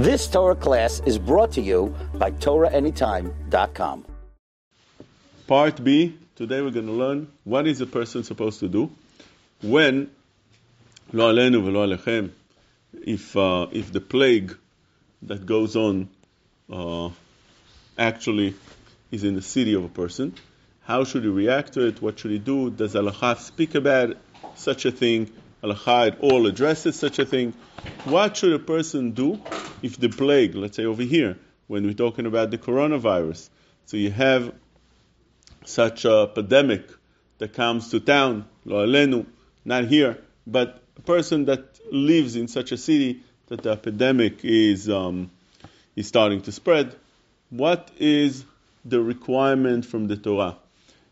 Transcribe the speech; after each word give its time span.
This 0.00 0.26
Torah 0.28 0.56
class 0.56 1.02
is 1.04 1.18
brought 1.18 1.52
to 1.52 1.60
you 1.60 1.94
by 2.14 2.30
TorahAnytime.com. 2.30 4.06
Part 5.46 5.84
B. 5.84 6.16
Today 6.36 6.62
we're 6.62 6.70
going 6.70 6.86
to 6.86 6.92
learn 6.92 7.28
what 7.44 7.66
is 7.66 7.82
a 7.82 7.86
person 7.86 8.24
supposed 8.24 8.60
to 8.60 8.68
do 8.68 8.90
when 9.60 10.10
lo 11.12 11.30
alenu 11.30 11.62
velo 11.62 11.86
alechem, 11.86 12.30
if 12.94 13.36
uh, 13.36 13.66
if 13.72 13.92
the 13.92 14.00
plague 14.00 14.56
that 15.20 15.44
goes 15.44 15.76
on 15.76 16.08
uh, 16.72 17.10
actually 17.98 18.54
is 19.10 19.22
in 19.22 19.34
the 19.34 19.42
city 19.42 19.74
of 19.74 19.84
a 19.84 19.90
person. 19.90 20.34
How 20.84 21.04
should 21.04 21.24
he 21.24 21.28
react 21.28 21.74
to 21.74 21.86
it? 21.86 22.00
What 22.00 22.18
should 22.18 22.30
he 22.30 22.38
do? 22.38 22.70
Does 22.70 22.96
Allah 22.96 23.36
speak 23.38 23.74
about 23.74 24.16
such 24.54 24.86
a 24.86 24.92
thing? 24.92 25.30
At 25.62 26.20
all 26.20 26.46
addresses 26.46 26.96
such 26.96 27.18
a 27.18 27.26
thing. 27.26 27.52
What 28.04 28.36
should 28.36 28.52
a 28.52 28.58
person 28.58 29.10
do 29.12 29.40
if 29.82 29.98
the 29.98 30.08
plague, 30.08 30.54
let's 30.54 30.76
say 30.76 30.84
over 30.84 31.02
here, 31.02 31.36
when 31.66 31.84
we're 31.84 31.92
talking 31.94 32.26
about 32.26 32.50
the 32.50 32.58
coronavirus, 32.58 33.48
so 33.86 33.96
you 33.96 34.10
have 34.10 34.54
such 35.64 36.04
a 36.04 36.30
pandemic 36.34 36.88
that 37.38 37.52
comes 37.52 37.90
to 37.90 38.00
town, 38.00 38.46
lo 38.64 38.86
alenu, 38.86 39.26
not 39.64 39.84
here, 39.84 40.18
but 40.46 40.82
a 40.96 41.02
person 41.02 41.44
that 41.46 41.78
lives 41.92 42.36
in 42.36 42.48
such 42.48 42.72
a 42.72 42.76
city 42.76 43.22
that 43.48 43.62
the 43.62 43.70
epidemic 43.70 44.44
is 44.44 44.88
um, 44.88 45.30
is 45.96 46.06
starting 46.06 46.40
to 46.42 46.52
spread. 46.52 46.94
What 47.50 47.90
is 47.98 48.44
the 48.84 49.00
requirement 49.00 49.84
from 49.84 50.06
the 50.06 50.16
Torah? 50.16 50.56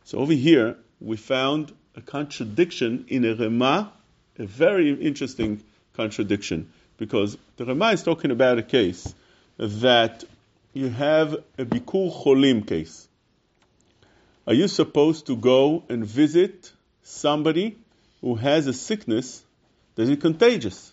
So 0.05 0.19
over 0.19 0.33
here 0.33 0.77
we 1.01 1.17
found 1.17 1.73
a 1.97 2.01
contradiction 2.01 3.05
in 3.09 3.25
a 3.25 3.35
Rema, 3.35 3.93
a 4.39 4.47
very 4.47 4.93
interesting 4.93 5.63
contradiction, 5.95 6.71
because 6.97 7.37
the 7.57 7.65
Rema 7.65 7.91
is 7.91 8.03
talking 8.03 8.31
about 8.31 8.59
a 8.59 8.63
case 8.63 9.15
that 9.59 10.25
you 10.73 10.89
have 10.91 11.35
a 11.59 11.65
Bikur 11.65 12.13
Cholim 12.23 12.67
case. 12.67 13.09
Are 14.47 14.55
you 14.55 14.69
supposed 14.69 15.27
to 15.27 15.37
go 15.37 15.83
and 15.89 16.05
visit 16.05 16.73
somebody 17.03 17.77
who 18.21 18.37
has 18.37 18.67
a 18.67 18.73
sickness 18.73 19.43
that 19.97 20.09
is 20.09 20.19
contagious? 20.19 20.93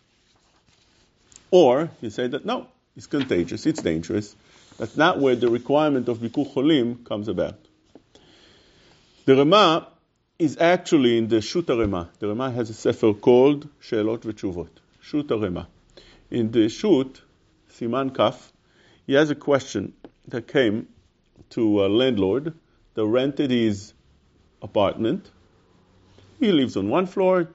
Or 1.51 1.89
you 2.01 2.09
say 2.09 2.27
that 2.27 2.45
no, 2.45 2.67
it's 2.97 3.07
contagious, 3.07 3.65
it's 3.65 3.81
dangerous. 3.81 4.35
That's 4.77 4.97
not 4.97 5.19
where 5.19 5.35
the 5.35 5.49
requirement 5.49 6.09
of 6.09 6.17
Bikur 6.17 6.51
Cholim 6.53 7.05
comes 7.05 7.27
about. 7.27 7.59
The 9.25 9.35
Rema 9.35 9.87
is 10.37 10.57
actually 10.59 11.17
in 11.17 11.29
the 11.29 11.37
Shuta 11.37 11.77
Rema. 11.79 12.09
The 12.19 12.27
Rema 12.27 12.51
has 12.51 12.69
a 12.69 12.73
sefer 12.73 13.13
called 13.13 13.69
She'elot 13.79 14.19
V'Tshuvot. 14.19 14.69
Shuta 15.01 15.41
Rema. 15.41 15.67
In 16.29 16.51
the 16.51 16.67
Shut, 16.67 17.21
Siman 17.71 18.13
Kaf, 18.13 18.51
he 19.07 19.13
has 19.13 19.29
a 19.29 19.35
question 19.35 19.93
that 20.27 20.47
came 20.47 20.87
to 21.51 21.85
a 21.85 21.87
landlord 21.87 22.53
that 22.95 23.05
rented 23.05 23.51
his 23.51 23.93
apartment. 24.61 25.31
He 26.39 26.51
lives 26.51 26.75
on 26.75 26.89
one 26.89 27.05
floor, 27.05 27.49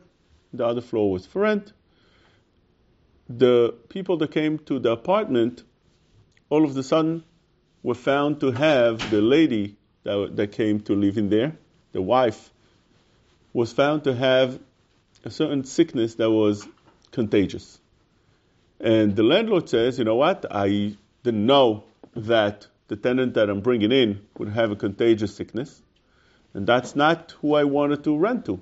the 0.53 0.65
other 0.65 0.81
floor 0.81 1.13
was 1.13 1.27
for 1.27 1.43
rent. 1.43 1.73
The 3.29 3.75
people 3.91 4.17
that 4.19 4.31
came 4.31 4.59
to 4.61 4.79
the 4.79 4.93
apartment 4.93 5.65
all 6.49 6.65
of 6.65 6.77
a 6.77 6.83
sudden 6.83 7.25
were 7.83 7.95
found 7.95 8.41
to 8.41 8.53
have 8.53 9.11
the 9.11 9.21
lady 9.21 9.77
that, 10.05 10.37
that 10.37 10.53
came 10.53 10.81
to 10.81 10.95
live 10.95 11.19
in 11.19 11.29
there, 11.29 11.57
the 11.93 12.03
wife, 12.03 12.53
was 13.53 13.73
found 13.73 14.05
to 14.05 14.15
have 14.15 14.59
a 15.25 15.31
certain 15.31 15.65
sickness 15.65 16.15
that 16.17 16.31
was 16.31 16.67
contagious. 17.13 17.79
And 18.81 19.15
the 19.15 19.23
landlord 19.23 19.69
says, 19.69 19.99
you 19.99 20.05
know 20.05 20.17
what, 20.17 20.47
I 20.51 20.97
didn't 21.23 21.47
know 21.47 21.85
that 22.15 22.67
the 22.89 22.97
tenant 22.97 23.35
that 23.35 23.51
I'm 23.51 23.61
bringing 23.61 23.93
in 23.93 24.27
would 24.39 24.49
have 24.49 24.71
a 24.71 24.77
contagious 24.77 25.35
sickness, 25.35 25.81
and 26.55 26.67
that's 26.67 26.97
not 26.97 27.35
who 27.41 27.55
I 27.55 27.65
wanted 27.65 28.05
to 28.05 28.17
rent 28.17 28.47
to. 28.47 28.61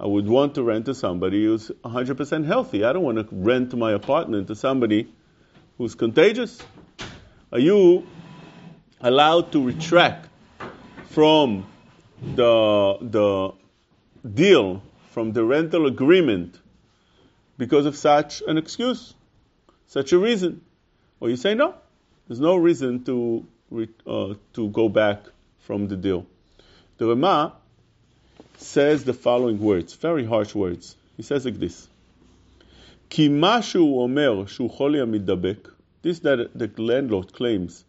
I 0.00 0.06
would 0.06 0.28
want 0.28 0.54
to 0.54 0.62
rent 0.62 0.86
to 0.86 0.94
somebody 0.94 1.44
who's 1.44 1.70
100% 1.84 2.46
healthy. 2.46 2.84
I 2.84 2.92
don't 2.92 3.02
want 3.02 3.18
to 3.18 3.26
rent 3.34 3.76
my 3.76 3.92
apartment 3.92 4.46
to 4.46 4.54
somebody 4.54 5.12
who's 5.76 5.96
contagious. 5.96 6.62
Are 7.52 7.58
you 7.58 8.06
allowed 9.00 9.50
to 9.52 9.62
retract 9.62 10.28
from 11.10 11.66
the, 12.22 12.98
the 13.00 13.52
deal, 14.33 14.81
from 15.11 15.33
the 15.33 15.43
rental 15.43 15.85
agreement, 15.85 16.59
because 17.57 17.85
of 17.85 17.95
such 17.95 18.41
an 18.47 18.57
excuse, 18.57 19.13
such 19.87 20.11
a 20.11 20.17
reason? 20.17 20.61
Or 21.19 21.29
you 21.29 21.35
say, 21.35 21.53
no, 21.53 21.75
there's 22.27 22.39
no 22.39 22.55
reason 22.55 23.03
to, 23.05 23.45
uh, 24.07 24.33
to 24.53 24.69
go 24.69 24.89
back 24.89 25.23
from 25.59 25.87
the 25.87 25.95
deal. 25.95 26.25
The 26.97 27.07
Rema 27.07 27.53
says 28.57 29.03
the 29.03 29.13
following 29.13 29.59
words, 29.59 29.93
very 29.95 30.25
harsh 30.25 30.55
words. 30.55 30.95
He 31.17 31.23
says 31.23 31.45
like 31.45 31.59
this: 31.59 31.87
כי 33.09 33.27
מה 33.29 33.61
שהוא 33.61 34.03
אומר 34.03 34.45
שהוא 34.47 34.69
חולי 34.69 35.01
המדבק, 35.01 35.69
this 36.01 36.19
that 36.19 36.49
the 36.55 36.69
landlord 36.77 37.33
claims 37.33 37.83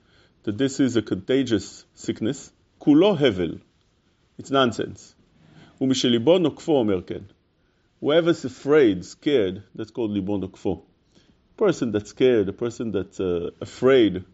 that 0.45 0.59
this 0.59 0.81
is 0.81 0.97
a 0.97 1.03
contagious 1.03 1.85
sickness, 1.95 2.51
כולו 2.79 3.17
הבל. 3.19 3.59
It's 4.39 4.51
nonsense. 4.51 5.15
ומשליבו 5.81 6.39
נוקפו 6.39 6.79
אומר 6.79 7.03
כן. 7.03 7.23
Whoever's 8.03 8.45
afraid, 8.45 9.05
scared, 9.05 9.63
that's 9.77 9.91
called 9.91 10.11
ליבו 10.11 10.39
נוקפו. 10.39 10.83
Person 11.57 11.93
that's 11.93 12.11
scared, 12.11 12.49
a 12.49 12.53
person 12.53 12.93
that's 12.93 13.21
uh, 13.21 13.51
afraid, 13.61 14.25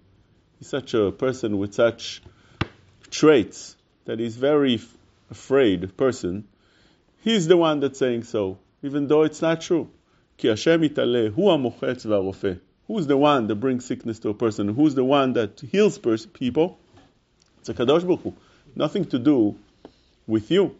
he's 0.59 0.69
such 0.69 0.95
a 0.95 1.13
person 1.13 1.59
with 1.59 1.75
such 1.75 2.23
traits 3.11 3.77
that 4.07 4.19
he's 4.19 4.37
very 4.37 4.81
afraid 5.31 5.97
person, 5.97 6.45
he's 7.23 7.47
the 7.47 7.57
one 7.57 7.81
that's 7.81 7.99
saying 7.99 8.25
so, 8.25 8.59
even 8.83 9.07
though 9.07 9.23
it's 9.23 9.43
not 9.43 9.61
true. 9.61 9.89
כי 10.39 10.51
השם 10.51 10.83
יתעלה, 10.83 11.29
הוא 11.35 11.53
המוחץ 11.53 12.07
והרופא. 12.07 12.53
Who's 12.89 13.07
the 13.07 13.17
one 13.17 13.47
that 13.47 13.57
brings 13.57 13.85
sickness 13.85 14.19
to 14.21 14.31
a 14.31 14.35
person? 14.35 14.69
Who's 14.69 14.95
the 14.97 15.05
one 15.05 15.35
that 15.35 15.61
heals 15.71 15.99
people? 15.99 16.79
It's 17.61 17.69
a 17.69 17.75
Kadosh 17.75 18.05
Baruch 18.05 18.23
Hu. 18.23 18.35
Nothing 18.75 19.05
to 19.05 19.19
do 19.19 19.55
with 20.27 20.51
you. 20.51 20.75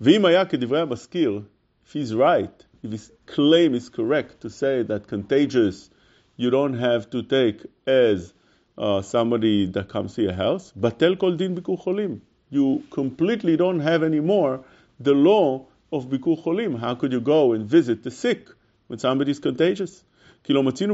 ואם 0.00 0.24
היה 0.24 0.44
כדברי 0.44 0.80
המזכיר, 0.80 1.42
if 1.86 1.92
he's 1.92 2.14
right, 2.14 2.64
if 2.82 2.90
his 2.90 3.10
claim 3.26 3.74
is 3.74 3.88
correct 3.88 4.40
to 4.40 4.50
say 4.50 4.82
that 4.82 5.06
contagious 5.06 5.90
you 6.36 6.50
don't 6.50 6.74
have 6.74 7.08
to 7.10 7.22
take 7.22 7.64
as 7.86 8.34
uh, 8.76 9.00
somebody 9.00 9.66
that 9.66 9.88
comes 9.88 10.14
to 10.14 10.22
your 10.22 10.32
house, 10.32 10.72
batel 10.78 11.18
kol 11.18 11.36
din 11.36 11.54
bikur 11.54 11.78
cholim 11.82 12.20
you 12.54 12.84
completely 12.90 13.56
don't 13.56 13.80
have 13.80 14.02
anymore 14.02 14.64
the 15.00 15.12
law 15.12 15.66
of 15.92 16.06
Bikur 16.06 16.42
Cholim. 16.42 16.78
How 16.78 16.94
could 16.94 17.12
you 17.12 17.20
go 17.20 17.52
and 17.52 17.66
visit 17.66 18.02
the 18.02 18.10
sick 18.10 18.48
when 18.86 18.98
somebody 18.98 19.30
is 19.32 19.38
contagious? 19.38 20.04
You 20.46 20.62
might 20.62 20.76
say 20.76 20.84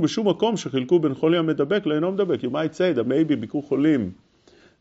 that 2.92 3.04
maybe 3.06 3.36
Bikur 3.36 3.68
Cholim, 3.68 4.14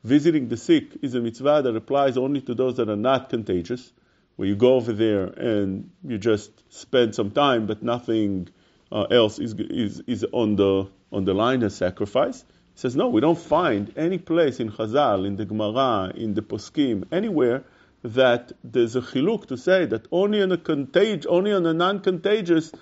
visiting 0.03 0.47
the 0.47 0.57
sick, 0.57 0.97
is 1.01 1.15
a 1.15 1.21
mitzvah 1.21 1.61
that 1.63 1.75
applies 1.75 2.17
only 2.17 2.41
to 2.41 2.53
those 2.53 2.77
that 2.77 2.87
are 2.89 2.95
not 2.95 3.29
contagious, 3.29 3.91
where 4.36 4.48
you 4.48 4.56
go 4.56 4.74
over 4.74 4.92
there 4.92 5.26
and 5.26 5.90
you 6.06 6.18
just 6.18 6.50
spend 6.72 7.14
some 7.14 7.30
time, 7.30 7.66
but 7.66 7.82
nothing 7.82 8.48
uh, 8.90 9.02
else 9.04 9.38
is, 9.38 9.54
is, 9.54 10.02
is 10.06 10.24
on 10.32 10.56
the 10.56 10.88
on 11.12 11.24
the 11.24 11.34
line 11.34 11.62
as 11.62 11.76
sacrifice. 11.76 12.44
He 12.74 12.80
says, 12.80 12.96
no, 12.96 13.08
we 13.08 13.20
don't 13.20 13.38
find 13.38 13.92
any 13.96 14.18
place 14.18 14.58
in 14.58 14.72
Chazal, 14.72 15.24
in 15.26 15.36
the 15.36 15.44
Gemara, 15.44 16.12
in 16.16 16.34
the 16.34 16.42
Poskim, 16.42 17.04
anywhere 17.12 17.62
that 18.02 18.52
there's 18.64 18.96
a 18.96 19.00
chiluk 19.00 19.46
to 19.46 19.56
say 19.56 19.86
that 19.86 20.06
only 20.10 20.42
on 20.42 20.50
a 20.52 20.58
contag- 20.58 21.26
only 21.28 21.52
on 21.52 21.64
a 21.66 21.72
non-contagious 21.72 22.72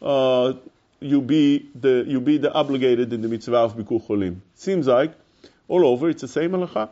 uh, 0.00 0.52
you 1.00 1.20
be 1.20 1.68
the 1.74 2.04
you 2.06 2.20
be 2.20 2.38
the 2.38 2.52
obligated 2.52 3.12
in 3.12 3.20
the 3.20 3.28
mitzvah 3.28 3.56
of 3.56 3.76
bikur 3.76 4.02
cholim. 4.06 4.40
Seems 4.54 4.86
like 4.86 5.12
all 5.68 5.84
over 5.86 6.08
it's 6.08 6.22
the 6.22 6.28
same 6.28 6.52
halacha. 6.52 6.90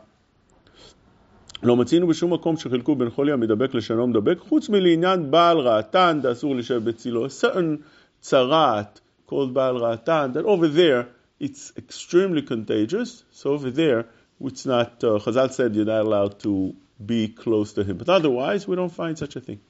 לא 1.62 1.76
מצינו 1.76 2.06
בשום 2.06 2.32
מקום 2.32 2.56
שחילקו 2.56 2.94
בין 2.94 3.10
חולי 3.10 3.32
המדבק 3.32 3.74
לשאינו 3.74 4.06
מדבק, 4.06 4.38
חוץ 4.38 4.68
מלעניין 4.68 5.30
בעל 5.30 5.58
רעתן 5.58 6.18
דאסור 6.22 6.56
לשבת 6.56 6.82
בצילו. 6.82 7.26
A 7.26 7.28
certain 7.28 7.82
צרת 8.22 9.00
called 9.28 9.52
בעל 9.52 9.76
רעתן, 9.76 10.30
that 10.34 10.44
over 10.44 10.68
there 10.68 11.06
it's 11.40 11.72
extremely 11.76 12.42
contagious. 12.42 13.24
So 13.32 13.50
over 13.50 13.70
there, 13.70 14.06
it's 14.40 14.66
not, 14.66 15.02
uh, 15.04 15.18
Chazal 15.18 15.50
said 15.52 15.74
you're 15.74 15.84
not 15.84 16.02
allowed 16.06 16.38
to 16.40 16.74
be 17.04 17.28
close 17.28 17.72
to 17.74 17.84
him. 17.84 17.98
But 17.98 18.08
otherwise, 18.08 18.66
we 18.68 18.76
don't 18.76 18.92
find 18.92 19.18
such 19.18 19.36
a 19.36 19.40
thing. 19.40 19.60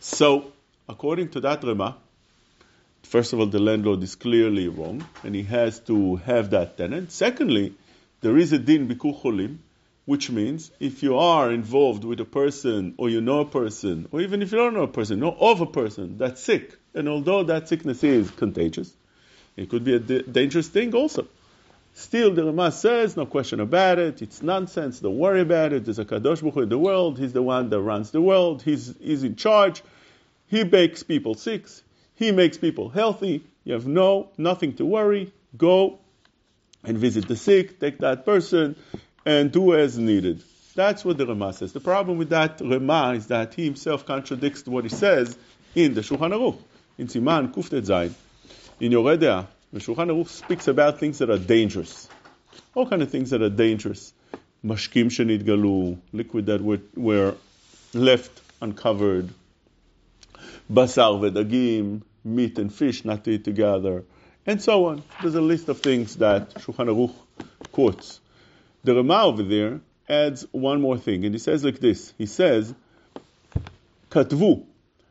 So, 0.00 0.52
according 0.88 1.30
to 1.30 1.40
that 1.40 1.64
Rema, 1.64 1.96
first 3.02 3.32
of 3.32 3.40
all, 3.40 3.46
the 3.46 3.58
landlord 3.58 4.02
is 4.02 4.14
clearly 4.14 4.68
wrong, 4.68 5.04
and 5.24 5.34
he 5.34 5.42
has 5.44 5.80
to 5.80 6.16
have 6.16 6.50
that 6.50 6.76
tenant. 6.76 7.12
Secondly, 7.12 7.74
there 8.20 8.36
is 8.36 8.52
a 8.52 8.58
din 8.58 8.88
bikur 8.88 9.20
cholim, 9.20 9.58
which 10.05 10.29
means 10.29 10.71
if 10.79 11.03
you 11.03 11.17
are 11.17 11.51
involved 11.51 12.03
with 12.03 12.19
a 12.19 12.25
person, 12.25 12.95
or 12.97 13.09
you 13.09 13.21
know 13.21 13.41
a 13.41 13.45
person, 13.45 14.07
or 14.11 14.21
even 14.21 14.41
if 14.41 14.51
you 14.51 14.57
don't 14.57 14.73
know 14.73 14.83
a 14.83 14.87
person, 14.87 15.19
know 15.19 15.35
of 15.39 15.61
a 15.61 15.65
person 15.65 16.17
that's 16.17 16.41
sick, 16.41 16.75
and 16.93 17.07
although 17.07 17.43
that 17.43 17.69
sickness 17.69 18.03
is 18.03 18.29
contagious, 18.31 18.93
It 19.57 19.69
could 19.69 19.83
be 19.83 19.95
a 19.95 19.99
dangerous 19.99 20.69
thing 20.69 20.95
also. 20.95 21.27
Still, 21.93 22.33
the 22.33 22.45
Rama 22.45 22.71
says, 22.71 23.17
no 23.17 23.25
question 23.25 23.59
about 23.59 23.99
it, 23.99 24.21
it's 24.21 24.41
nonsense, 24.41 25.01
don't 25.01 25.17
worry 25.17 25.41
about 25.41 25.73
it. 25.73 25.83
There's 25.83 25.99
a 25.99 26.05
Kadosh 26.05 26.41
Baruch 26.41 26.63
in 26.63 26.69
the 26.69 26.77
world, 26.77 27.19
he's 27.19 27.33
the 27.33 27.41
one 27.41 27.69
that 27.69 27.81
runs 27.81 28.11
the 28.11 28.21
world, 28.21 28.63
he's, 28.63 28.95
he's 28.99 29.23
in 29.23 29.35
charge. 29.35 29.83
He 30.47 30.63
makes 30.63 31.03
people 31.03 31.35
sick, 31.35 31.67
he 32.15 32.31
makes 32.31 32.57
people 32.57 32.89
healthy. 32.89 33.43
You 33.63 33.73
have 33.73 33.87
no, 33.87 34.29
nothing 34.37 34.73
to 34.75 34.85
worry. 34.85 35.33
Go 35.55 35.99
and 36.83 36.97
visit 36.97 37.27
the 37.27 37.35
sick, 37.35 37.79
take 37.79 37.99
that 37.99 38.25
person, 38.25 38.75
and 39.25 39.51
do 39.51 39.75
as 39.75 39.97
needed. 39.97 40.43
That's 40.73 41.03
what 41.03 41.17
the 41.17 41.25
Rama 41.25 41.53
says. 41.53 41.73
The 41.73 41.79
problem 41.79 42.17
with 42.17 42.29
that 42.29 42.61
Rama 42.61 43.13
is 43.15 43.27
that 43.27 43.53
he 43.53 43.65
himself 43.65 44.05
contradicts 44.05 44.65
what 44.65 44.85
he 44.85 44.89
says 44.89 45.37
in 45.75 45.93
the 45.93 46.01
Shulchan 46.01 46.31
Aruch. 46.31 46.59
In 46.97 47.07
Siman 47.07 47.53
Kuftet 47.53 47.85
Zayin, 47.85 48.13
in 48.79 48.91
Yoreh 48.91 49.17
De'ah, 49.17 49.47
the 49.73 49.79
Shulchan 49.79 50.09
Aruch 50.09 50.27
speaks 50.27 50.67
about 50.67 50.99
things 50.99 51.17
that 51.19 51.29
are 51.29 51.37
dangerous. 51.37 52.07
All 52.73 52.87
kind 52.87 53.01
of 53.01 53.09
things 53.09 53.31
that 53.31 53.41
are 53.41 53.49
dangerous. 53.49 54.13
Mashkim 54.63 55.07
shenitgalu, 55.07 55.97
liquid 56.13 56.45
that 56.45 56.61
were, 56.61 56.79
were 56.95 57.35
left 57.93 58.41
uncovered. 58.61 59.29
Basar 60.71 61.19
vedagim, 61.19 62.01
meat 62.23 62.57
and 62.59 62.73
fish 62.73 63.03
not 63.03 63.23
to 63.25 63.31
eat 63.31 63.43
together, 63.43 64.03
and 64.45 64.61
so 64.61 64.85
on. 64.85 65.03
There's 65.21 65.35
a 65.35 65.41
list 65.41 65.67
of 65.67 65.81
things 65.81 66.15
that 66.17 66.53
Shulchan 66.53 66.87
Aruch 66.87 67.13
quotes. 67.71 68.20
The 68.83 68.95
Rama 68.95 69.25
over 69.25 69.43
there 69.43 69.79
adds 70.09 70.47
one 70.51 70.81
more 70.81 70.97
thing, 70.97 71.23
and 71.23 71.35
he 71.35 71.39
says 71.39 71.63
like 71.63 71.79
this. 71.79 72.15
He 72.17 72.25
says, 72.25 72.73
"Katvu 74.09 74.65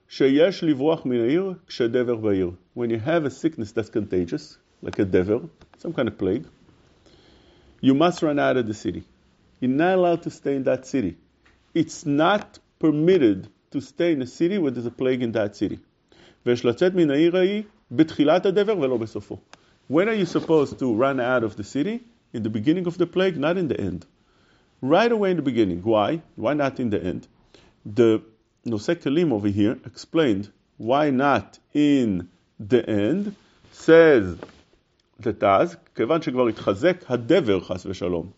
sheyesh 0.08 0.62
livroch 0.62 1.04
minayir 1.04 1.56
kshedever 1.68 2.20
bayir." 2.20 2.56
When 2.74 2.90
you 2.90 2.98
have 2.98 3.24
a 3.24 3.30
sickness 3.30 3.70
that's 3.70 3.88
contagious, 3.88 4.58
like 4.82 4.98
a 4.98 5.04
devil, 5.04 5.50
some 5.78 5.92
kind 5.92 6.08
of 6.08 6.18
plague, 6.18 6.46
you 7.80 7.94
must 7.94 8.22
run 8.22 8.40
out 8.40 8.56
of 8.56 8.66
the 8.66 8.74
city. 8.74 9.04
You're 9.60 9.70
not 9.70 9.98
allowed 9.98 10.22
to 10.22 10.30
stay 10.30 10.56
in 10.56 10.64
that 10.64 10.86
city. 10.86 11.16
It's 11.72 12.04
not 12.04 12.58
permitted 12.80 13.46
to 13.70 13.80
stay 13.80 14.12
in 14.12 14.22
a 14.22 14.26
city 14.26 14.58
where 14.58 14.72
there's 14.72 14.86
a 14.86 14.90
plague 14.90 15.22
in 15.22 15.30
that 15.32 15.54
city. 15.54 15.78
When 16.42 16.56
are 20.08 20.14
you 20.14 20.26
supposed 20.26 20.78
to 20.78 20.94
run 20.94 21.20
out 21.20 21.44
of 21.44 21.56
the 21.56 21.64
city? 21.64 22.00
In 22.33 22.43
the 22.43 22.49
beginning 22.49 22.87
of 22.87 22.97
the 22.97 23.07
plague, 23.07 23.37
not 23.37 23.57
in 23.57 23.67
the 23.67 23.79
end. 23.79 24.05
Right 24.81 25.11
away 25.11 25.31
in 25.31 25.37
the 25.37 25.43
beginning. 25.43 25.81
Why? 25.83 26.21
Why 26.35 26.53
not 26.53 26.79
in 26.79 26.89
the 26.89 27.01
end? 27.01 27.27
The 27.85 28.21
Nosek 28.65 29.01
Kelim 29.03 29.31
over 29.31 29.47
here 29.47 29.77
explained 29.85 30.51
why 30.77 31.11
not 31.11 31.59
in 31.73 32.29
the 32.59 32.87
end. 32.89 33.35
Says 33.71 34.37
the 35.19 35.33
Taz, 35.33 35.75
כיוון 35.95 36.21
שכבר 36.21 36.47
התחזק 36.47 37.09
הדבר 37.09 37.59
חס 37.59 37.85
ושלום. 37.85 38.31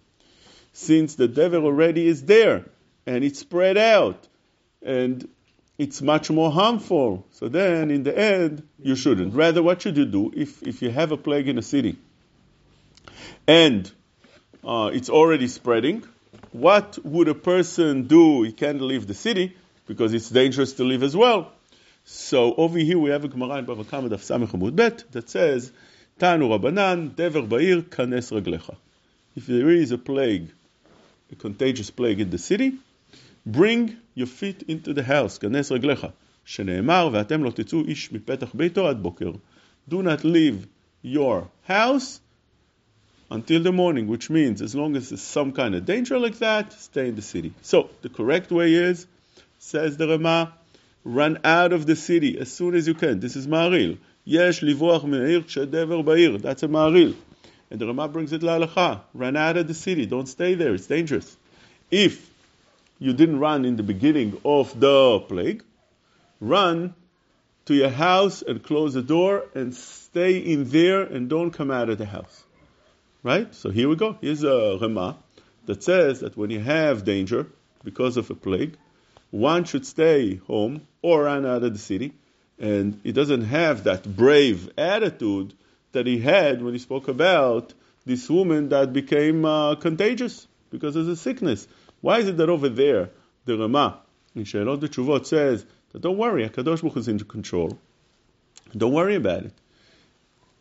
Since 0.74 1.16
the 1.16 1.28
dever 1.28 1.58
already 1.58 2.08
is 2.08 2.24
there 2.24 2.66
and 3.06 3.24
it's 3.24 3.40
spread 3.40 3.78
out 3.78 4.28
and 4.84 5.28
it's 5.78 6.02
much 6.02 6.30
more 6.30 6.52
harmful. 6.52 7.26
So 7.32 7.48
then, 7.48 7.92
in 7.92 8.04
the 8.04 8.18
end, 8.18 8.64
you 8.82 8.96
shouldn't. 8.96 9.34
Rather, 9.34 9.64
what 9.64 9.82
should 9.82 9.98
you 9.98 10.06
do 10.06 10.32
if, 10.36 10.62
if 10.64 10.82
you 10.82 10.90
have 10.90 11.12
a 11.12 11.18
plague 11.18 11.48
in 11.48 11.58
a 11.58 11.62
city 11.62 11.98
and 13.48 13.92
uh, 14.64 14.92
it's 14.94 15.10
already 15.10 15.48
spreading? 15.48 16.04
What 16.52 16.98
would 17.04 17.28
a 17.28 17.36
person 17.36 18.08
do? 18.08 18.44
He 18.44 18.52
can't 18.52 18.82
leave 18.82 19.08
the 19.08 19.14
city 19.14 19.56
because 19.88 20.14
it's 20.14 20.30
dangerous 20.30 20.74
to 20.74 20.84
leave 20.84 21.04
as 21.04 21.16
well. 21.16 21.52
So 22.04 22.54
over 22.56 22.78
here 22.78 22.98
we 22.98 23.10
have 23.10 23.24
a 23.24 23.28
Gemara 23.28 23.58
in 23.58 23.66
Bava 23.66 23.88
Kama 23.88 24.10
Daf 24.10 24.20
Samech 24.20 24.50
Amud 24.50 24.76
Bet 24.76 25.04
that 25.12 25.30
says, 25.30 25.72
Tanu 26.20 26.48
Rabbanan, 26.50 27.16
Dever 27.16 27.42
Ba'ir, 27.42 27.82
Kanes 27.84 28.32
Raglecha. 28.32 28.76
If 29.36 29.46
there 29.46 29.70
is 29.70 29.92
a 29.92 29.98
plague, 29.98 30.50
a 31.32 31.36
contagious 31.36 31.90
plague 31.92 32.20
in 32.20 32.30
the 32.30 32.38
city, 32.38 32.74
bring 33.46 33.98
your 34.16 34.28
feet 34.28 34.64
into 34.64 34.94
the 34.94 35.04
house, 35.04 35.38
כנס 35.38 35.72
רגליך, 35.72 36.08
שנאמר, 36.46 37.10
ואתם 37.12 37.44
לא 37.44 37.52
תצאו 37.52 37.82
איש 37.86 38.12
מפתח 38.12 38.56
ביתו 38.56 38.88
עד 38.88 39.04
בוקר. 39.04 39.32
Do 39.90 40.02
not 40.02 40.24
leave 40.24 40.66
your 41.04 41.50
house 41.68 42.20
until 43.33 43.63
the 43.63 43.73
morning, 43.73 44.09
which 44.09 44.29
means 44.29 44.61
as 44.61 44.75
long 44.75 44.95
as 44.95 45.09
there's 45.09 45.23
some 45.23 45.53
kind 45.53 45.75
of 45.75 45.87
danger 45.87 46.19
like 46.19 46.39
that, 46.41 46.71
stay 46.75 47.09
in 47.09 47.15
the 47.17 47.23
city. 47.23 47.55
So 47.63 47.89
the 48.03 48.11
correct 48.11 48.53
way 48.53 48.75
is, 48.75 49.07
says 49.59 49.97
the 49.97 50.07
Rama, 50.07 50.53
run 51.03 51.39
out 51.43 51.73
of 51.73 51.87
the 51.87 51.97
city 51.97 52.39
as 52.39 52.53
soon 52.53 52.75
as 52.75 52.87
you 52.87 52.93
can. 52.93 53.21
This 53.21 53.35
is 53.35 53.47
Maharil. 53.47 53.97
Yes, 54.25 54.61
livuach 54.61 55.05
me'ir 55.05 55.41
kshadever 55.41 56.05
ba'ir. 56.05 56.43
That's 56.43 56.63
a 56.63 56.69
Maharil. 56.69 57.15
And 57.71 57.81
the 57.81 57.87
Rama 57.87 58.07
brings 58.09 58.35
it 58.35 58.43
la'alacha. 58.43 59.01
Run 59.15 59.37
out 59.37 59.57
of 59.57 59.67
the 59.67 59.75
city. 59.75 60.05
Don't 60.05 60.27
stay 60.27 60.53
there. 60.53 60.75
It's 60.75 60.87
dangerous. 60.87 61.35
If 61.91 62.31
you 62.99 63.15
didn't 63.15 63.39
run 63.39 63.65
in 63.65 63.77
the 63.77 63.83
beginning 63.83 64.39
of 64.45 64.79
the 64.79 65.21
plague, 65.21 65.65
run 66.39 66.95
to 67.65 67.75
your 67.75 67.89
house 67.89 68.43
and 68.43 68.63
close 68.63 68.93
the 68.93 69.03
door 69.03 69.45
and 69.55 69.75
stay 69.75 70.37
in 70.37 70.69
there 70.69 71.01
and 71.01 71.31
don't 71.31 71.51
come 71.51 71.71
out 71.71 71.89
of 71.89 71.97
the 71.97 72.05
house. 72.05 72.42
Right? 73.23 73.55
So 73.55 73.71
here 73.71 73.89
we 73.89 73.97
go. 73.97 74.17
Here's 74.21 74.43
a 74.43 74.79
Rema 74.81 75.17
that 75.67 75.83
says 75.83 76.21
that 76.21 76.37
when 76.37 76.51
you 76.51 76.61
have 76.61 77.05
danger 77.05 77.47
because 77.85 78.17
of 78.17 78.31
a 78.31 78.35
plague, 78.35 78.77
one 79.31 79.65
should 79.65 79.87
stay 79.87 80.37
home 80.37 80.87
or 81.03 81.25
run 81.25 81.47
out 81.47 81.63
of 81.63 81.73
the 81.73 81.79
city. 81.79 82.13
And 82.59 83.01
he 83.03 83.13
doesn't 83.13 83.43
have 83.43 83.85
that 83.85 84.05
brave 84.05 84.71
attitude 84.77 85.55
that 85.93 86.07
he 86.07 86.19
had 86.19 86.63
when 86.63 86.75
he 86.75 86.79
spoke 86.79 87.09
about 87.09 87.75
this 88.05 88.29
woman 88.29 88.71
that 88.71 88.93
became 88.93 89.45
uh, 89.45 89.77
contagious 89.77 90.47
because 90.71 90.97
of 90.97 91.07
the 91.07 91.17
sickness. 91.17 91.67
Why 92.01 92.19
is 92.19 92.29
it 92.29 92.37
that 92.39 92.49
over 92.49 92.69
there, 92.69 93.11
the 93.45 93.57
Rama, 93.57 94.01
in 94.35 94.45
Sheilot 94.45 94.81
Teshuvot, 94.81 95.27
says 95.27 95.65
that 95.93 96.03
don't 96.03 96.17
worry, 96.19 96.49
HaKadosh 96.49 96.83
Baruch 96.83 96.97
is 96.97 97.09
in 97.09 97.19
control. 97.21 97.79
Don't 98.77 98.93
worry 98.93 99.17
about 99.17 99.45
it. 99.45 99.53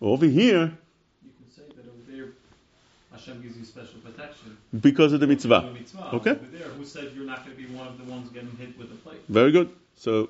Over 0.02 0.26
here, 0.26 0.78
You 1.24 1.32
can 1.38 1.52
say 1.56 1.64
that 1.76 1.88
over 1.88 2.12
there, 2.12 2.30
Hashem 3.12 3.42
gives 3.42 3.58
you 3.58 3.66
special 3.66 4.00
protection. 4.00 4.58
Because 4.80 5.14
of 5.14 5.20
the 5.20 5.28
mitzvah. 5.28 5.62
The 5.66 5.80
mitzvah 5.80 6.16
okay. 6.16 6.34
There, 6.52 6.68
who 6.70 6.86
said 6.86 7.12
you're 7.16 7.26
not 7.26 7.46
going 7.46 7.58
to 7.58 7.62
be 7.62 7.74
one 7.74 7.88
of 7.88 7.98
the 7.98 8.06
ones 8.06 8.30
getting 8.30 8.56
hit 8.58 8.78
with 8.78 8.92
a 8.92 8.96
plate? 8.96 9.20
Very 9.28 9.52
good. 9.52 9.70
So 9.98 10.30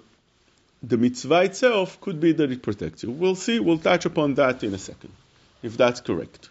the 0.81 0.97
mitzvah 0.97 1.43
itself 1.43 2.01
could 2.01 2.19
be 2.19 2.31
that 2.33 2.51
it 2.51 2.63
protects 2.63 3.03
you. 3.03 3.11
We'll 3.11 3.35
see. 3.35 3.59
We'll 3.59 3.77
touch 3.77 4.05
upon 4.05 4.35
that 4.35 4.63
in 4.63 4.73
a 4.73 4.79
second, 4.79 5.11
if 5.61 5.77
that's 5.77 6.01
correct. 6.01 6.49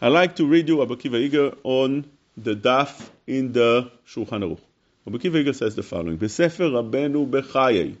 I'd 0.00 0.08
like 0.08 0.36
to 0.36 0.46
read 0.46 0.68
you 0.68 0.76
Abakiva 0.78 1.24
Eiger 1.24 1.56
on 1.64 2.08
the 2.36 2.54
daf 2.54 3.08
in 3.26 3.52
the 3.52 3.90
Shulchan 4.06 4.42
Aruch. 4.44 4.60
Abakiva 5.06 5.40
Eiger 5.40 5.52
says 5.52 5.74
the 5.74 5.82
following: 5.82 6.18
"Besefer 6.18 6.70
Rabenu 6.70 7.28
Bechayei." 7.28 7.96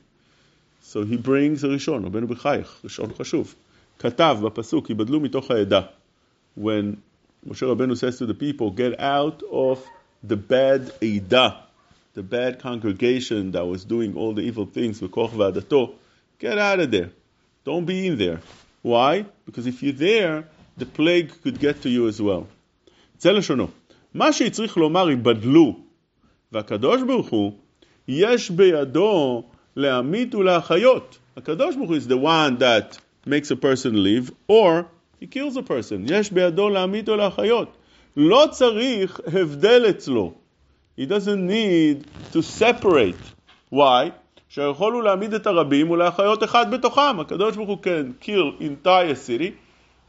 So 0.80 1.04
he 1.04 1.16
brings 1.18 1.64
a 1.64 1.68
Rishon, 1.68 2.08
Rabenu 2.08 2.28
Bechayech, 2.28 2.68
Rishon 2.82 3.12
Chashuv. 3.12 3.54
כתב 3.98 4.38
בפסוק, 4.42 4.90
ייבדלו 4.90 5.20
mitoch 5.20 5.50
העדה. 5.50 5.88
When 6.54 7.02
Moshe 7.46 7.62
Rabbeinu 7.62 7.96
says 7.96 8.18
to 8.18 8.26
the 8.26 8.34
people, 8.34 8.70
Get 8.70 8.98
out 9.00 9.42
of 9.50 9.84
the 10.22 10.36
bad 10.36 10.92
Eidah, 11.00 11.56
the 12.14 12.22
bad 12.22 12.58
congregation 12.58 13.52
that 13.52 13.64
was 13.64 13.84
doing 13.84 14.16
all 14.16 14.34
the 14.34 14.42
evil 14.42 14.66
things 14.66 15.00
with 15.00 15.12
Korach 15.12 15.30
Vadato. 15.30 15.94
Get 16.38 16.58
out 16.58 16.80
of 16.80 16.90
there. 16.90 17.10
Don't 17.64 17.84
be 17.84 18.06
in 18.06 18.18
there. 18.18 18.40
Why? 18.82 19.26
Because 19.46 19.66
if 19.66 19.82
you're 19.82 19.92
there, 19.92 20.48
the 20.76 20.86
plague 20.86 21.32
could 21.42 21.58
get 21.58 21.82
to 21.82 21.88
you 21.88 22.08
as 22.08 22.20
well. 22.20 22.46
זה 23.20 23.32
shono, 23.42 23.70
ma 24.14 24.30
sheitzrich 24.30 24.76
לומר, 24.76 25.10
ייבדלו. 25.10 25.76
V'akadosh 26.52 27.04
ברוך 27.06 27.28
הוא, 27.28 27.52
יש 28.08 28.50
בידו 28.50 29.42
להמית 29.76 30.34
ולהחיות. 30.34 31.18
הקדוש 31.36 31.76
is 31.76 32.06
the 32.06 32.16
one 32.16 32.58
that 32.58 32.98
makes 33.26 33.50
a 33.50 33.56
person 33.56 34.02
live, 34.02 34.30
or 34.46 34.86
he 35.21 35.25
kills 35.25 35.57
a 35.57 35.69
person. 35.69 36.13
יש 36.13 36.31
בידו 36.31 36.69
להמית 36.69 37.09
ולהחיות. 37.09 37.77
לא 38.17 38.47
צריך 38.51 39.19
הבדל 39.27 39.85
אצלו. 39.89 40.33
He 40.99 41.03
doesn't 41.03 41.47
need 41.49 42.05
to 42.33 42.41
separate. 42.59 43.33
Why? 43.73 44.09
שיכול 44.49 44.93
הוא 44.93 45.03
להעמיד 45.03 45.33
את 45.33 45.47
הרבים 45.47 45.89
ולהחיות 45.89 46.43
אחד 46.43 46.71
בתוכם. 46.71 47.19
הקדוש 47.19 47.55
ברוך 47.55 47.69
הוא 47.69 47.77
can 47.83 48.25
kill 48.25 48.61
entire 48.61 49.15
city 49.15 49.51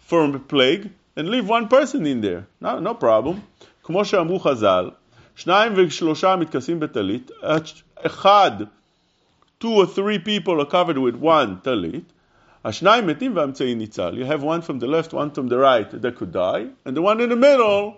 from 0.09 0.35
a 0.35 0.53
plague 0.53 0.89
and 1.17 1.29
leave 1.29 1.49
one 1.49 1.69
person 1.69 2.07
in 2.07 2.21
there. 2.21 2.45
No, 2.61 2.81
no 2.81 2.95
problem. 2.95 3.41
כמו 3.83 4.05
שאמרו 4.05 4.39
חז"ל, 4.39 4.91
שניים 5.37 5.73
ושלושה 5.77 6.37
מתכסים 6.37 6.81
בטלית, 6.81 7.31
אחד, 8.07 8.51
two 9.61 9.67
or 9.67 9.87
three 9.87 10.19
people 10.19 10.61
are 10.61 10.71
covered 10.71 10.99
with 10.99 11.23
one 11.23 11.63
טלית, 11.63 12.13
השניים 12.65 13.07
מתים 13.07 13.37
והאמצעי 13.37 13.75
ניצל. 13.75 14.19
You 14.19 14.25
have 14.25 14.43
one 14.43 14.63
from 14.63 14.79
the 14.79 14.87
left, 14.87 15.13
one 15.13 15.31
from 15.31 15.49
the 15.49 15.59
right 15.59 15.91
that 15.91 16.17
could 16.17 16.33
die, 16.33 16.69
and 16.85 16.97
the 16.97 17.03
one 17.03 17.21
in 17.21 17.29
the 17.29 17.37
middle 17.37 17.97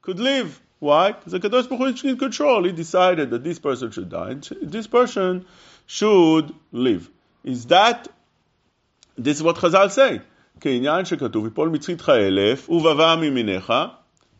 could 0.00 0.18
live. 0.18 0.60
Why? 0.78 1.12
Because 1.12 1.32
the 1.32 1.40
Kadosh 1.40 1.68
Baruch 1.68 1.78
Hu 1.78 1.86
is 1.86 2.04
in 2.04 2.18
control. 2.18 2.64
He 2.64 2.72
decided 2.72 3.30
that 3.30 3.42
this 3.44 3.58
person 3.58 3.90
should 3.90 4.08
die, 4.08 4.30
and 4.30 4.42
this 4.62 4.86
person 4.86 5.44
should 5.86 6.54
live. 6.72 7.10
Is 7.44 7.66
that, 7.66 8.08
this 9.16 9.36
is 9.36 9.42
what 9.42 9.56
Chazal 9.56 9.90
say. 9.90 10.20
כעניין 10.60 11.04
שכתוב, 11.04 11.46
יפול 11.46 11.68
מצחית 11.68 12.08
אלף, 12.08 12.70
ובבא 12.70 13.16
מימיניך, 13.20 13.72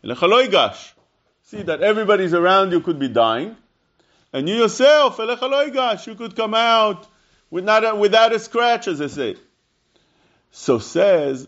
אליך 0.04 0.22
לא 0.22 0.42
ייגש. 0.42 0.94
See 1.42 1.62
that 1.62 1.82
everybody's 1.82 2.32
around 2.32 2.72
you 2.72 2.80
could 2.80 2.98
be 2.98 3.08
dying, 3.08 3.54
and 4.32 4.48
you 4.48 4.54
yourself, 4.54 5.20
אליך 5.20 5.42
לא 5.42 5.64
ייגש, 5.66 6.06
you 6.06 6.14
could 6.14 6.34
come 6.34 6.54
out 6.54 7.06
with 7.50 7.64
not 7.64 7.84
a, 7.84 7.94
without 7.94 8.32
a 8.32 8.38
scratch, 8.38 8.88
as 8.88 8.98
they 8.98 9.08
say. 9.08 9.36
So 10.51 10.79
says 10.79 11.47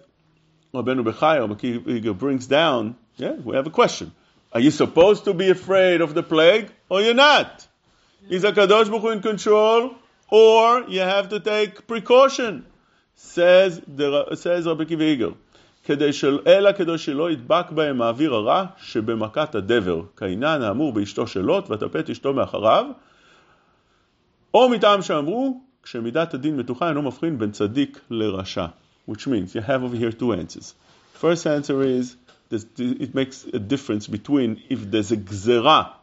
Rabbeinu 0.74 1.04
Bechayim, 1.04 2.18
brings 2.18 2.48
down, 2.48 2.96
yeah, 3.18 3.34
we 3.34 3.56
have 3.56 3.68
a 3.68 3.70
question. 3.70 4.12
Are 4.52 4.60
you 4.60 4.72
supposed 4.72 5.26
to 5.26 5.34
be 5.34 5.50
afraid 5.50 6.02
of 6.02 6.14
the 6.14 6.24
plague 6.24 6.72
or 6.90 7.02
you're 7.02 7.14
not? 7.14 7.68
Is 8.30 8.44
HaKadosh 8.44 8.90
Baruch 8.90 9.02
Hu 9.02 9.10
in 9.10 9.22
control 9.22 9.96
or 10.30 10.84
you 10.88 11.02
have 11.02 11.30
to 11.30 11.40
take 11.40 11.86
precaution? 11.86 12.66
Says, 13.16 13.82
the, 13.88 14.36
says 14.36 14.66
Rabbi 14.66 14.86
Kiva 14.86 15.04
Eiger. 15.04 15.34
כדי 15.84 16.14
של, 16.14 16.40
אלא 16.48 16.72
כדי 16.72 16.98
שלא 16.98 17.32
ידבק 17.32 17.72
בהם 17.72 18.02
האוויר 18.02 18.34
הרע 18.34 18.66
שבמכת 18.78 19.56
הדבר, 19.56 20.02
קינן 20.16 20.62
האמור 20.62 20.94
באשתו 20.94 21.28
של 21.28 21.42
לוט 21.42 21.72
ותפת 21.72 22.10
אשתו 22.10 22.34
מאחריו, 22.34 22.86
או 24.54 24.70
מטעם 24.70 25.02
שאמרו, 25.02 25.62
כשמידת 25.84 26.34
הדין 26.34 26.58
מתוחה 26.58 26.90
אינו 26.90 27.02
מבחין 27.02 27.38
בין 27.38 27.52
צדיק 27.52 28.00
לרשע. 28.10 28.66
Which 29.06 29.28
means 29.28 29.54
you 29.54 29.62
have 29.62 29.84
over 29.84 29.96
here 29.96 30.12
two 30.12 30.34
answers. 30.34 30.74
First 31.14 31.46
answer 31.46 31.82
is 31.84 32.16
this, 32.50 32.66
it 32.78 33.14
makes 33.14 33.46
a 33.46 33.60
difference 33.60 34.08
between 34.08 34.62
if 34.70 34.80
there's 34.90 35.12
a 35.12 35.18
gzera 35.18 35.94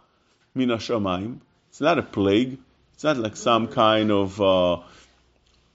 min 0.55 0.69
hashamayim, 0.69 1.39
it's 1.69 1.81
not 1.81 1.99
a 1.99 2.03
plague, 2.03 2.59
it's 2.95 3.05
not 3.05 3.17
like 3.17 3.37
some 3.37 3.69
kind 3.69 4.11
of 4.11 4.41
uh, 4.41 4.79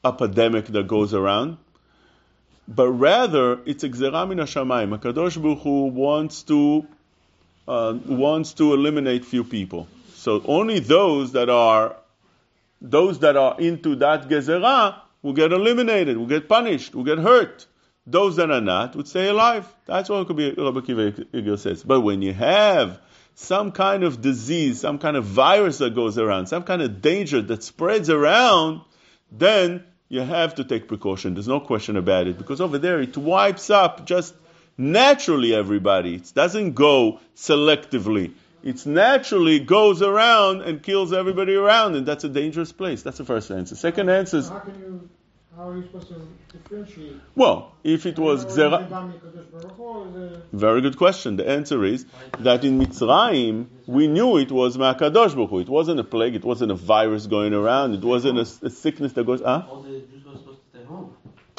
epidemic 0.03 0.65
that 0.67 0.87
goes 0.87 1.13
around, 1.13 1.57
but 2.67 2.89
rather 2.89 3.59
it's 3.65 3.83
a 3.83 3.89
gzera 3.89 4.27
min 4.27 4.37
hashamayim. 4.39 4.97
Hakadosh 4.97 5.41
Baruch 5.41 5.59
Hu 5.59 5.85
wants 5.87 6.43
to 6.43 6.87
uh, 7.67 7.97
wants 8.05 8.53
to 8.53 8.73
eliminate 8.73 9.25
few 9.25 9.43
people. 9.43 9.87
So 10.13 10.41
only 10.45 10.79
those 10.79 11.31
that 11.33 11.49
are 11.49 11.95
those 12.81 13.19
that 13.19 13.35
are 13.35 13.59
into 13.59 13.95
that 13.97 14.29
gezerah 14.29 15.01
will 15.25 15.33
get 15.33 15.51
eliminated, 15.51 16.15
will 16.17 16.27
get 16.27 16.47
punished, 16.47 16.93
will 16.93 17.03
get 17.03 17.17
hurt. 17.17 17.65
Those 18.05 18.35
that 18.35 18.51
are 18.51 18.61
not 18.61 18.95
would 18.95 19.07
stay 19.07 19.27
alive. 19.27 19.65
That's 19.87 20.07
what 20.07 20.29
Rabbi 20.29 20.81
Kiva 20.81 21.57
says. 21.57 21.81
But 21.81 22.01
when 22.01 22.21
you 22.21 22.31
have 22.31 23.01
some 23.33 23.71
kind 23.71 24.03
of 24.03 24.21
disease, 24.21 24.81
some 24.81 24.99
kind 24.99 25.17
of 25.17 25.23
virus 25.23 25.79
that 25.79 25.95
goes 25.95 26.19
around, 26.19 26.45
some 26.45 26.61
kind 26.61 26.83
of 26.83 27.01
danger 27.01 27.41
that 27.41 27.63
spreads 27.63 28.11
around, 28.11 28.81
then 29.31 29.83
you 30.09 30.21
have 30.21 30.53
to 30.55 30.63
take 30.63 30.87
precaution. 30.87 31.33
There's 31.33 31.47
no 31.47 31.59
question 31.59 31.97
about 31.97 32.27
it. 32.27 32.37
Because 32.37 32.61
over 32.61 32.77
there 32.77 33.01
it 33.01 33.17
wipes 33.17 33.71
up 33.71 34.05
just 34.05 34.35
naturally 34.77 35.55
everybody. 35.55 36.13
It 36.17 36.31
doesn't 36.35 36.73
go 36.73 37.19
selectively. 37.35 38.33
It 38.65 38.83
naturally 38.87 39.59
goes 39.59 40.01
around 40.01 40.63
and 40.63 40.81
kills 40.81 41.13
everybody 41.13 41.53
around, 41.53 41.95
and 41.95 42.03
that's 42.05 42.23
a 42.23 42.29
dangerous 42.29 42.71
place. 42.71 43.03
That's 43.03 43.19
the 43.19 43.23
first 43.25 43.51
answer. 43.51 43.75
Second 43.75 44.09
answer 44.09 44.37
is 44.37 44.49
How 44.49 44.57
can 44.57 44.79
you, 44.79 45.07
how 45.55 45.69
are 45.69 45.77
you 45.77 45.83
supposed 45.83 46.07
to 46.07 46.27
differentiate? 46.51 47.17
well, 47.35 47.75
if 47.83 48.07
it 48.07 48.17
was 48.17 48.43
gzera. 48.43 48.79
is 48.81 48.87
it 48.87 48.89
Bami 48.89 49.19
Kadosh 49.19 49.51
Baruch 49.51 49.71
Hu, 49.73 49.83
or 49.83 50.07
is 50.07 50.31
it- 50.31 50.43
Very 50.51 50.81
good 50.81 50.97
question. 50.97 51.35
The 51.35 51.47
answer 51.47 51.83
is 51.85 52.07
that 52.39 52.63
in 52.65 52.79
Mitzrayim, 52.79 53.67
we 53.85 54.07
knew 54.07 54.37
it 54.37 54.51
was 54.51 54.77
Ma'akadosh 54.77 55.35
Baruch 55.35 55.49
Hu. 55.51 55.59
It 55.59 55.69
wasn't 55.69 55.99
a 55.99 56.03
plague, 56.03 56.33
it 56.33 56.43
wasn't 56.43 56.71
a 56.71 56.75
virus 56.75 57.27
going 57.27 57.53
around, 57.53 57.93
it 57.93 58.03
wasn't 58.03 58.39
a, 58.39 58.47
a 58.65 58.69
sickness 58.71 59.13
that 59.13 59.27
goes, 59.27 59.43
ah? 59.45 59.67
All 59.69 59.83
the 59.83 59.99
Jews 59.99 60.25
were 60.25 60.37
supposed 60.37 60.59
to 60.63 60.69
stay 60.79 60.85
home. 60.85 61.13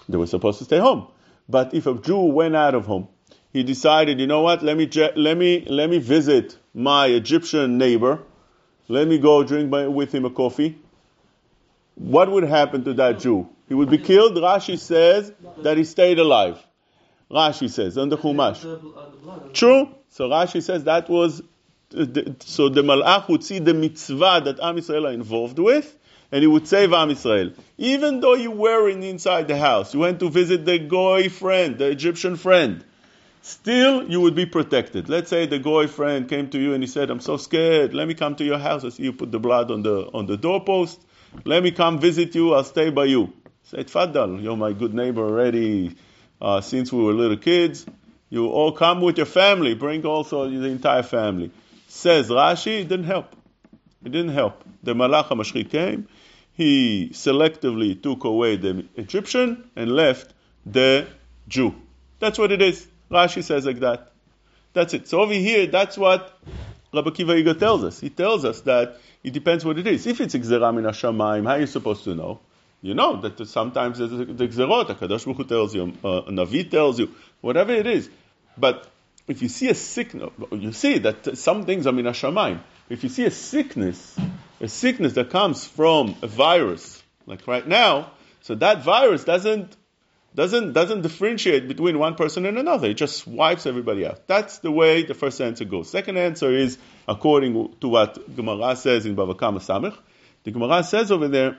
They 0.09 0.19
were 0.19 0.27
supposed 0.27 0.59
to 0.59 0.65
stay 0.65 0.79
home. 0.81 1.07
But 1.49 1.73
if 1.73 1.87
a 1.87 1.95
Jew 1.95 2.19
went 2.41 2.57
out 2.57 2.75
of 2.75 2.87
home, 2.87 3.07
he 3.57 3.63
decided, 3.63 4.21
you 4.21 4.27
know 4.27 4.43
what, 4.43 4.63
let 4.63 4.77
me, 4.77 4.87
je- 4.87 5.13
let 5.17 5.37
me, 5.37 5.65
let 5.69 5.89
me 5.89 5.99
visit 5.99 6.59
my 6.75 7.07
Egyptian 7.07 7.79
neighbor, 7.79 8.23
let 8.89 9.09
me 9.09 9.19
go 9.19 9.43
drink 9.43 9.71
my, 9.71 9.87
with 9.87 10.13
him 10.13 10.25
a 10.25 10.31
coffee. 10.31 10.79
What 11.95 12.31
would 12.31 12.45
happen 12.45 12.85
to 12.85 12.93
that 12.95 13.21
Jew? 13.21 13.49
He 13.69 13.75
would 13.75 13.89
be 13.89 13.99
killed. 13.99 14.35
Rashi 14.35 14.79
says 14.79 15.33
that 15.59 15.79
he 15.79 15.85
stayed 15.85 16.19
alive. 16.19 16.63
Rashi 17.31 17.71
says, 17.71 17.97
on 17.97 18.11
the 18.11 18.19
Chumash. 18.19 18.61
True. 19.55 19.89
So 20.11 20.29
Rashi 20.29 20.63
says 20.63 20.85
that 20.85 21.09
was 21.09 21.43
uh, 21.97 22.05
so 22.41 22.69
the 22.69 22.83
Malach 22.83 23.29
would 23.29 23.43
see 23.43 23.59
the 23.59 23.75
mitzvah 23.75 24.43
that 24.45 24.61
Am 24.61 24.77
Yisrael 24.77 25.09
are 25.09 25.13
involved 25.13 25.59
with, 25.59 25.97
and 26.31 26.43
he 26.43 26.47
would 26.47 26.69
save 26.69 26.93
Am 26.93 27.09
Yisrael. 27.09 27.55
Even 27.79 28.21
though 28.21 28.35
you 28.35 28.51
weren't 28.51 29.03
inside 29.03 29.49
the 29.49 29.57
house, 29.57 29.95
you 29.95 30.01
went 30.01 30.21
to 30.21 30.29
visit 30.29 30.65
the 30.67 30.79
Goy 30.79 31.29
friend, 31.29 31.79
the 31.79 31.87
Egyptian 31.87 32.37
friend. 32.37 32.85
Still, 33.47 34.11
you 34.11 34.21
would 34.23 34.35
be 34.35 34.45
protected. 34.45 35.09
Let's 35.09 35.31
say 35.31 35.47
the 35.47 35.61
Goy 35.61 35.87
friend 35.87 36.29
came 36.29 36.51
to 36.51 36.59
you 36.59 36.75
and 36.75 36.83
he 36.83 36.89
said, 36.89 37.11
"I'm 37.11 37.21
so 37.21 37.37
scared. 37.37 37.95
Let 37.95 38.09
me 38.09 38.15
come 38.15 38.35
to 38.35 38.45
your 38.45 38.59
house. 38.59 38.85
I 38.85 38.89
see 38.89 39.05
you 39.05 39.13
put 39.13 39.31
the 39.31 39.39
blood 39.39 39.71
on 39.71 39.83
the 39.83 40.11
on 40.13 40.27
the 40.27 40.37
doorpost. 40.37 41.01
Let 41.45 41.63
me 41.63 41.71
come 41.71 42.01
visit 42.01 42.35
you. 42.35 42.55
I'll 42.55 42.65
stay 42.65 42.91
by 42.91 43.05
you." 43.05 43.33
Say, 43.63 43.85
"Tfaddal, 43.85 44.43
you're 44.43 44.57
my 44.57 44.73
good 44.73 44.95
neighbor 44.95 45.23
already 45.23 45.95
uh, 46.41 46.61
since 46.61 46.93
we 46.93 47.01
were 47.05 47.13
little 47.13 47.37
kids." 47.37 47.87
You 48.31 48.49
all 48.49 48.73
come 48.73 49.01
with 49.01 49.17
your 49.17 49.27
family. 49.27 49.75
Bring 49.75 50.05
also 50.05 50.51
the 50.51 50.67
entire 50.67 51.05
family. 51.05 51.53
Says 51.87 52.29
Rashi, 52.29 52.81
it 52.81 52.89
didn't 52.89 53.07
help. 53.07 53.37
It 54.05 54.11
didn't 54.11 54.35
help. 54.35 54.65
The 54.83 54.95
Malach 54.95 55.29
HaMashchi 55.29 55.71
came. 55.71 56.09
He 56.53 57.11
selectively 57.13 58.03
took 58.03 58.25
away 58.25 58.57
the 58.57 58.87
Egyptian 58.97 59.71
and 59.77 59.93
left 59.93 60.35
the 60.65 61.07
Jew. 61.47 61.77
That's 62.19 62.41
what 62.41 62.51
it 62.51 62.61
is. 62.61 62.89
Rashi 63.11 63.43
says 63.43 63.67
like 63.67 63.81
that. 63.81 64.13
That's 64.73 64.95
it. 64.95 65.09
So 65.09 65.21
over 65.21 65.33
here, 65.33 65.67
that's 65.67 65.97
what 65.97 66.39
Rabbi 66.93 67.11
Kiva 67.11 67.35
Yiga 67.35 67.59
tells 67.59 67.85
us. 67.85 68.01
He 68.01 68.11
tells 68.11 68.45
us 68.45 68.61
that 68.63 68.99
it 69.23 69.33
depends 69.33 69.65
what 69.65 69.79
it 69.79 69.87
is. 69.87 70.07
If 70.07 70.21
it's 70.21 70.35
Gzerah 70.35 70.75
min 70.75 70.85
Hashamayim, 70.85 71.45
how 71.45 71.53
are 71.53 71.61
you 71.61 71.67
supposed 71.67 72.05
to 72.05 72.15
know? 72.15 72.41
You 72.83 72.95
know 72.95 73.21
that 73.23 73.45
sometimes 73.49 73.99
there's 73.99 74.11
the 74.11 74.49
Gzerot, 74.49 74.87
HaKadosh 74.87 75.25
Baruch 75.25 75.37
Hu 75.39 75.45
tells 75.45 75.75
you, 75.75 75.83
uh, 76.05 76.23
Navi 76.29 76.71
tells 76.71 76.99
you, 76.99 77.15
whatever 77.41 77.73
it 77.73 77.87
is. 77.87 78.09
But 78.57 78.89
if 79.27 79.43
you 79.43 79.49
see 79.49 79.69
a 79.69 79.75
sickness, 79.75 80.31
you 80.53 80.73
see 80.73 80.99
that 80.99 81.37
some 81.39 81.65
things 81.65 81.87
are 81.87 81.93
min 81.93 82.05
Hashamayim. 82.05 82.61
If 82.89 83.03
you 83.03 83.09
see 83.09 83.25
a 83.25 83.31
sickness, 83.31 84.17
a 84.61 84.69
sickness 84.69 85.15
that 85.15 85.31
comes 85.31 85.67
from 85.67 86.17
a 86.23 86.27
virus, 86.27 87.03
like 87.27 87.47
right 87.47 87.67
now, 87.67 88.13
so 88.43 88.55
that 88.55 88.85
virus 88.85 89.25
doesn't 89.25 89.77
doesn't 90.36 90.74
doesn't 90.74 91.02
differentiate 91.02 91.68
between 91.68 92.00
one 92.00 92.16
person 92.16 92.46
and 92.46 92.58
another. 92.58 92.90
It 92.90 92.94
just 92.94 93.28
wipes 93.28 93.66
everybody 93.66 94.06
out. 94.06 94.28
That's 94.28 94.60
the 94.60 94.72
way 94.72 95.04
the 95.04 95.14
first 95.14 95.42
answer 95.42 95.66
goes. 95.66 95.90
Second 95.90 96.18
answer 96.18 96.52
is 96.52 96.78
according 97.08 97.76
to 97.82 97.88
what 97.90 98.34
Gemara 98.36 98.76
says 98.76 99.06
in 99.06 99.16
Bava 99.16 99.38
Kama 99.38 99.60
Samech. 99.60 99.98
The 100.44 100.52
Gemara 100.52 100.84
says 100.84 101.12
over 101.12 101.28
there, 101.28 101.58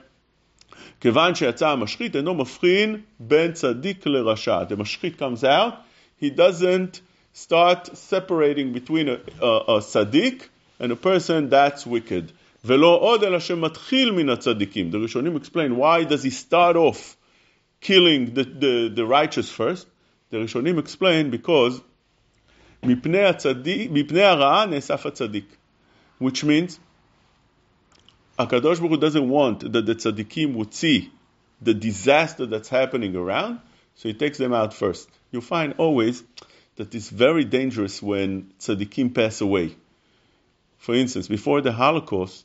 כיוון 1.01 1.35
שיצא 1.35 1.69
המשחית 1.69 2.15
אינו 2.15 2.33
מבחין 2.33 3.01
בין 3.19 3.51
צדיק 3.51 4.05
לרשע. 4.07 4.63
The 4.69 4.75
משחית 4.75 5.17
comes 5.17 5.43
out, 5.43 5.73
he 6.17 6.29
doesn't 6.31 7.01
start 7.33 7.95
separating 7.95 8.73
between 8.73 9.09
a, 9.09 9.19
a, 9.41 9.57
a 9.75 9.79
tzaddik 9.79 10.47
and 10.79 10.91
a 10.91 10.95
person 10.95 11.49
that's 11.49 11.85
wicked. 11.85 12.31
ולא 12.65 12.99
עוד 13.01 13.23
אלא 13.23 13.39
שמתחיל 13.39 14.11
מן 14.11 14.29
הצדיקים. 14.29 14.91
The 14.91 14.97
Rishonim 14.97 15.37
explain 15.37 15.75
why 15.77 16.05
does 16.05 16.23
he 16.23 16.31
start 16.31 16.75
off 16.75 17.16
killing 17.81 18.33
the, 18.33 18.43
the, 18.43 18.91
the 18.93 19.05
righteous 19.05 19.49
first? 19.49 19.87
The 20.29 20.37
Rishonim 20.37 20.79
explain 20.79 21.29
because 21.29 21.81
מפני, 22.83 23.23
הצדיק, 23.23 23.91
מפני 23.91 24.21
הרעה 24.21 24.65
נאסף 24.65 25.05
הצדיק. 25.05 25.45
Which 26.19 26.43
means 26.43 26.79
HaKadosh 28.39 28.79
Baruch 28.79 28.89
Hu 28.89 28.97
doesn't 28.97 29.29
want 29.29 29.71
that 29.71 29.85
the 29.85 29.95
tzaddikim 29.95 30.55
would 30.55 30.73
see 30.73 31.11
the 31.61 31.73
disaster 31.73 32.45
that's 32.45 32.67
happening 32.69 33.15
around, 33.15 33.59
so 33.95 34.09
he 34.09 34.13
takes 34.13 34.37
them 34.37 34.53
out 34.53 34.73
first. 34.73 35.07
You 35.31 35.41
find 35.41 35.75
always 35.77 36.23
that 36.75 36.93
it's 36.95 37.09
very 37.09 37.45
dangerous 37.45 38.01
when 38.01 38.51
tzaddikim 38.59 39.13
pass 39.13 39.41
away. 39.41 39.75
For 40.77 40.95
instance, 40.95 41.27
before 41.27 41.61
the 41.61 41.71
Holocaust, 41.71 42.43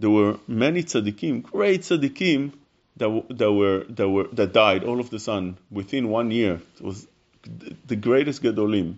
there 0.00 0.10
were 0.10 0.38
many 0.48 0.82
tzaddikim, 0.82 1.42
great 1.44 1.82
tzaddikim, 1.82 2.52
that, 2.96 3.06
w- 3.06 3.24
that 3.30 3.52
were 3.52 3.84
that 3.88 4.08
were 4.08 4.28
that 4.32 4.52
died 4.52 4.84
all 4.84 5.00
of 5.00 5.10
the 5.10 5.18
sudden 5.18 5.58
within 5.70 6.08
one 6.08 6.30
year. 6.30 6.60
It 6.76 6.82
was 6.82 7.06
the 7.86 7.96
greatest 7.96 8.42
gadolim. 8.42 8.96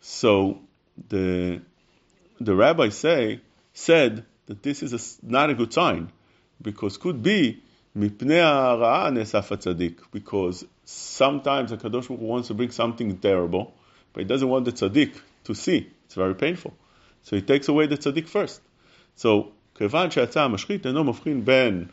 So 0.00 0.60
the 1.08 1.60
the 2.40 2.54
rabbis 2.54 2.96
say 2.96 3.40
said 3.72 4.24
that 4.46 4.62
this 4.62 4.82
is 4.82 4.92
a 4.92 4.96
s 4.96 5.18
not 5.22 5.50
a 5.50 5.54
good 5.54 5.72
sign 5.72 6.10
because 6.62 6.96
could 6.98 7.22
be 7.22 7.62
mipnei 7.96 8.40
hara'a 8.40 9.12
nesaf 9.12 9.48
tzaddik 9.50 9.98
because 10.12 10.64
sometimes 10.84 11.72
Hakadosh 11.72 11.90
Baruch 11.90 12.06
Hu 12.06 12.14
wants 12.14 12.48
to 12.48 12.54
bring 12.54 12.70
something 12.70 13.18
terrible, 13.18 13.74
but 14.12 14.20
he 14.20 14.26
doesn't 14.26 14.48
want 14.48 14.64
the 14.64 14.72
tzaddik 14.72 15.12
to 15.44 15.54
see. 15.54 15.90
It's 16.04 16.14
very 16.14 16.34
painful, 16.34 16.74
so 17.22 17.36
he 17.36 17.42
takes 17.42 17.68
away 17.68 17.86
the 17.86 17.96
tzaddik 17.96 18.28
first. 18.28 18.60
So 19.16 19.52
כיוון 19.78 20.10
שיצא 20.10 20.42
המשחית 20.42 20.86
אינו 20.86 21.04
מבחין 21.04 21.44
בין 21.44 21.84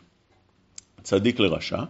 צדיק 1.02 1.40
לרשע, 1.40 1.82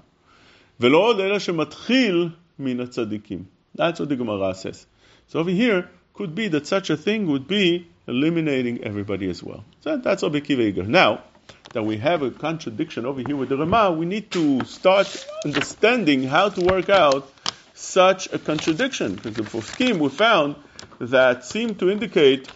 ולא 0.81 0.99
עוד 0.99 1.21
אלא 1.21 1.39
שמתחיל 1.39 2.29
min 2.59 2.79
tzadikim. 2.79 3.45
That's 3.75 4.01
what 4.01 4.09
the 4.09 4.17
Gemara 4.17 4.55
says. 4.55 4.87
So 5.29 5.41
over 5.41 5.51
here, 5.51 5.89
could 6.13 6.35
be 6.35 6.49
that 6.49 6.67
such 6.67 6.91
a 6.91 6.97
thing 6.97 7.27
would 7.27 7.49
be 7.49 7.89
eliminating 8.07 8.85
everybody 8.85 9.29
as 9.29 9.43
well. 9.43 9.65
So 9.81 9.97
that's 9.97 10.23
Rabbi 10.23 10.41
Akiva 10.41 10.69
Eiger. 10.69 10.85
Now 10.85 11.25
that 11.73 11.83
we 11.83 11.97
have 11.97 12.23
a 12.23 12.31
contradiction 12.31 13.05
over 13.05 13.21
here 13.21 13.35
with 13.35 13.49
the 13.49 13.57
Rama, 13.57 13.91
we 13.91 14.07
need 14.07 14.31
to 14.31 14.65
start 14.65 15.27
understanding 15.45 16.23
how 16.23 16.51
to 16.51 16.61
work 16.61 16.89
out 16.89 17.29
such 17.75 18.33
a 18.33 18.39
contradiction. 18.39 19.17
Because 19.17 19.35
the 19.35 19.43
Poskim 19.43 19.99
we 19.99 20.09
found 20.09 20.55
that 21.01 21.45
seem 21.45 21.75
to 21.77 21.91
indicate 21.91 22.49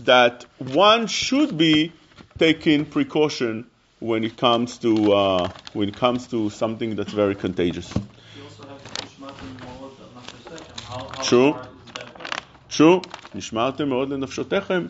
that 0.00 0.44
one 0.58 1.08
should 1.08 1.58
be 1.58 1.92
taking 2.38 2.84
precaution 2.84 3.66
when 4.00 4.24
it 4.24 4.36
comes 4.36 4.78
to 4.78 5.12
uh, 5.12 5.48
when 5.72 5.88
it 5.88 5.96
comes 5.96 6.26
to 6.28 6.50
something 6.50 6.96
that's 6.96 7.12
very 7.12 7.34
contagious. 7.34 7.92
You 7.94 8.44
also 8.44 8.66
have 8.68 8.82
to 8.82 9.06
Nishmatim 9.06 9.50
Mo'od 9.60 9.92
Nafshosechem. 10.14 10.80
How, 10.82 11.08
how 11.16 11.22
True. 11.22 11.52
far 11.52 11.62
is 11.62 11.92
that 11.94 12.18
going? 12.18 12.30
True. 12.68 13.00
Nishmartem 13.34 13.88
מאוד 13.88 14.10
לנפשותיכם. 14.10 14.86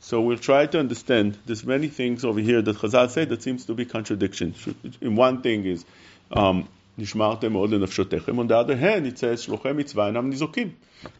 So 0.00 0.20
we'll 0.20 0.38
try 0.38 0.66
to 0.66 0.78
understand. 0.78 1.38
There's 1.46 1.64
many 1.64 1.88
things 1.88 2.24
over 2.24 2.38
here 2.40 2.62
that 2.62 2.76
Chazal 2.76 3.08
say 3.10 3.24
that 3.24 3.42
seems 3.42 3.64
to 3.66 3.74
be 3.74 3.84
contradictions. 3.86 4.56
In 5.00 5.16
one 5.16 5.40
thing 5.42 5.64
is 5.64 5.84
um, 6.30 6.68
נשמרתם 6.98 7.52
מאוד 7.52 7.70
לנפשותיכם. 7.70 8.40
On 8.40 8.46
the 8.48 8.54
other 8.54 8.76
hand, 8.76 9.06
it 9.06 9.18
says 9.18 9.40
שלוחי 9.40 9.72
מצווה 9.72 10.06
אינם 10.06 10.30
ניזוקים. 10.30 10.68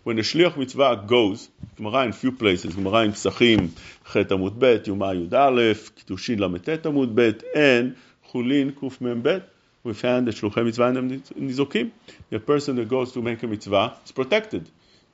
When 0.07 0.19
a 0.19 0.23
shliach 0.23 0.57
mitzvah 0.57 1.05
goes, 1.07 1.49
Gemara 1.79 2.05
in 2.07 2.13
few 2.13 2.33
places, 2.33 2.75
Gemara 2.75 3.05
in 3.05 3.13
Psachim, 3.13 3.69
ח' 4.09 4.17
עמוד 4.31 4.55
ב', 4.59 4.77
יומא 4.87 5.13
י"א, 5.15 5.73
קידושין 5.95 6.39
ל"ט 6.39 6.87
עמוד 6.87 7.21
ב', 7.21 7.31
and 7.55 7.95
חולין 8.27 8.71
קמ"ב. 8.71 9.39
We 9.87 9.93
found 9.93 10.27
that 10.29 10.33
שלוחי 10.33 10.61
מצווה 10.63 10.89
אינם 10.89 11.09
ניזוקים. 11.37 11.91
The 12.33 12.39
person 12.39 12.77
that 12.77 12.89
goes 12.89 13.13
to 13.13 13.21
make 13.23 13.43
a 13.43 13.47
mitzvah 13.47 13.93
is 14.07 14.13
protected. 14.13 14.63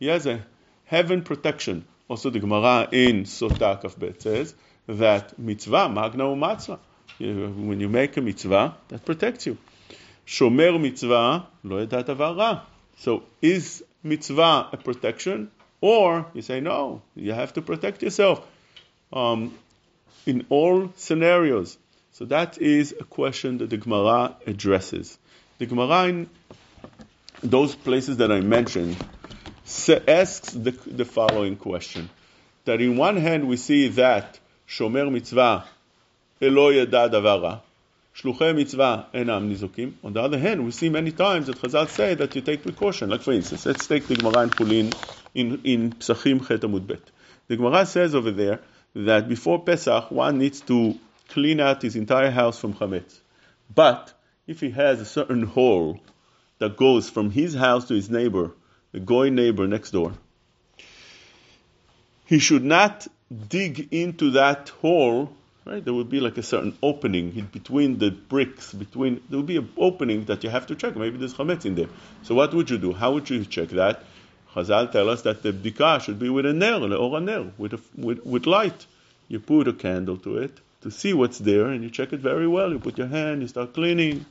He 0.01 0.07
has 0.07 0.27
a 0.27 0.39
heaven 0.87 1.23
protection. 1.23 1.83
Also, 2.09 2.31
the 2.31 2.41
Gemara 2.41 2.89
in 2.93 3.25
Sota 3.25 3.81
Kaf 3.81 3.99
Bet 3.99 4.23
says 4.23 4.55
that 4.89 5.39
mitzvah 5.39 5.89
magna 5.89 6.25
umatzla. 6.25 6.79
You- 7.19 7.53
When 7.69 7.81
you 7.81 7.89
make 7.89 8.17
a 8.17 8.21
mitzvah, 8.21 8.75
that 8.89 9.05
protects 9.05 9.47
you. 9.47 9.57
Shomer 10.28 10.80
mitzvah 10.80 11.48
lo 11.64 11.86
yedat. 11.86 12.62
So, 12.98 13.24
is 13.42 13.84
mitzvah 14.04 14.70
a 14.74 14.78
protection, 14.78 15.50
or 15.82 16.26
you 16.34 16.42
say 16.42 16.60
no? 16.60 17.02
You 17.16 17.32
have 17.32 17.54
to 17.54 17.62
protect 17.62 18.04
yourself 18.04 18.46
um, 19.14 19.58
in 20.26 20.46
all 20.50 20.92
scenarios. 20.96 21.78
So 22.12 22.26
that 22.26 22.58
is 22.58 22.96
a 23.00 23.04
question 23.04 23.60
that 23.60 23.70
the 23.70 23.78
Gemara 23.78 24.36
addresses. 24.46 25.18
The 25.60 25.66
Gemara 25.68 26.08
in 26.08 26.30
those 27.44 27.76
places 27.76 28.18
that 28.18 28.32
I 28.32 28.42
mentioned 28.42 28.98
asks 30.08 30.52
the, 30.52 30.72
the 30.72 31.06
following 31.06 31.56
question. 31.56 32.10
That 32.66 32.82
in 32.82 32.98
one 32.98 33.18
hand 33.18 33.48
we 33.48 33.56
see 33.56 33.90
that 33.90 34.40
Shomer 34.68 35.12
mitzvah 35.12 35.66
elo 36.42 36.70
yada 36.70 37.62
shluchei 38.18 38.56
mitzvah 38.56 39.08
enam 39.14 39.50
nizukim. 39.50 39.94
On 40.04 40.14
the 40.14 40.22
other 40.22 40.40
hand, 40.40 40.66
we 40.66 40.72
see 40.72 40.90
many 40.90 41.12
times 41.12 41.48
that 41.48 41.58
Chazal 41.58 41.88
say 41.88 42.16
that 42.16 42.36
you 42.36 42.42
take 42.42 42.64
precaution. 42.64 43.10
Like 43.10 43.22
for 43.22 43.34
instance, 43.34 43.66
let's 43.66 43.86
take 43.86 44.08
the 44.08 44.16
Gemara 44.16 44.44
in 44.44 44.50
Chulin 44.50 44.96
in, 45.36 45.62
in 45.64 45.94
Psachim 45.94 46.48
Chet 46.48 46.62
Amud 46.62 46.88
Bet. 46.88 47.02
The 47.48 47.58
Gemara 47.58 47.86
says 47.86 48.16
over 48.16 48.32
there 48.32 48.60
that 48.94 49.30
before 49.30 49.64
Pesach 49.64 50.10
one 50.10 50.40
needs 50.40 50.62
to 50.62 51.00
clean 51.30 51.60
out 51.60 51.82
his 51.82 51.96
entire 51.96 52.32
house 52.32 52.60
from 52.60 52.74
chametz. 52.74 53.20
But 53.74 54.14
if 54.48 54.62
he 54.62 54.72
has 54.72 55.00
a 55.00 55.06
certain 55.06 55.44
hole 55.44 56.00
that 56.60 56.78
goes 56.78 57.10
from 57.10 57.32
his 57.32 57.54
house 57.54 57.88
to 57.90 57.94
his 57.94 58.10
neighbor, 58.10 58.52
the 58.94 59.00
goy 59.00 59.30
neighbor 59.30 59.68
next 59.68 59.92
door, 59.92 60.14
he 62.26 62.40
should 62.40 62.64
not 62.64 63.08
dig 63.50 63.90
into 63.92 64.32
that 64.32 64.70
hole. 64.70 65.37
Right, 65.67 65.84
there 65.84 65.93
would 65.93 66.10
be 66.10 66.21
like 66.21 66.38
a 66.38 66.43
certain 66.43 66.77
opening 66.82 67.36
in 67.36 67.47
between 67.47 67.97
the 67.97 68.10
bricks. 68.10 68.73
Between 68.73 69.21
there 69.30 69.38
would 69.38 69.47
be 69.47 69.58
an 69.58 69.69
opening 69.75 70.23
that 70.25 70.41
you 70.45 70.49
have 70.49 70.67
to 70.67 70.75
check. 70.75 70.95
Maybe 70.95 71.17
there's 71.17 71.34
chametz 71.34 71.65
in 71.65 71.75
there. 71.75 71.89
So 72.23 72.36
what 72.36 72.53
would 72.53 72.69
you 72.69 72.77
do? 72.77 72.93
How 72.93 73.12
would 73.12 73.30
you 73.30 73.43
check 73.43 73.69
that? 73.69 74.01
Chazal 74.53 74.89
tell 74.93 75.10
us 75.10 75.23
that 75.23 75.43
the 75.43 75.51
bdika 75.51 75.99
should 75.99 76.19
be 76.19 76.30
with 76.30 76.45
a 76.45 76.53
ner, 76.53 76.82
or 76.95 77.17
a 77.17 77.19
ner, 77.19 77.51
with, 77.58 77.73
a, 77.73 77.82
with 77.97 78.25
with 78.25 78.47
light. 78.47 78.86
You 79.27 79.41
put 79.41 79.67
a 79.67 79.73
candle 79.73 80.15
to 80.19 80.38
it 80.38 80.58
to 80.84 80.89
see 80.89 81.13
what's 81.13 81.38
there, 81.38 81.67
and 81.67 81.84
you 81.84 81.89
check 81.89 82.13
it 82.13 82.21
very 82.21 82.47
well. 82.47 82.71
You 82.71 82.80
put 82.80 82.97
your 82.97 83.08
hand, 83.08 83.41
you 83.41 83.49
start 83.49 83.73
cleaning. 83.73 84.25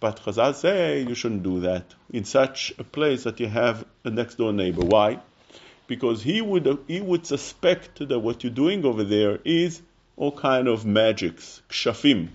But 0.00 0.16
Chazal 0.24 0.52
say 0.56 1.02
you 1.02 1.14
shouldn't 1.14 1.44
do 1.44 1.60
that 1.60 1.94
in 2.10 2.24
such 2.24 2.72
a 2.76 2.82
place 2.82 3.22
that 3.22 3.38
you 3.38 3.46
have 3.46 3.84
a 4.04 4.10
next 4.10 4.34
door 4.34 4.52
neighbor. 4.52 4.84
Why? 4.84 5.20
Because 5.86 6.24
he 6.24 6.42
would 6.42 6.66
he 6.88 7.00
would 7.00 7.24
suspect 7.24 8.08
that 8.08 8.18
what 8.18 8.42
you're 8.42 8.52
doing 8.64 8.84
over 8.84 9.04
there 9.04 9.38
is 9.44 9.80
all 10.16 10.32
kind 10.32 10.66
of 10.66 10.86
magics, 10.86 11.62
kshafim. 11.68 12.28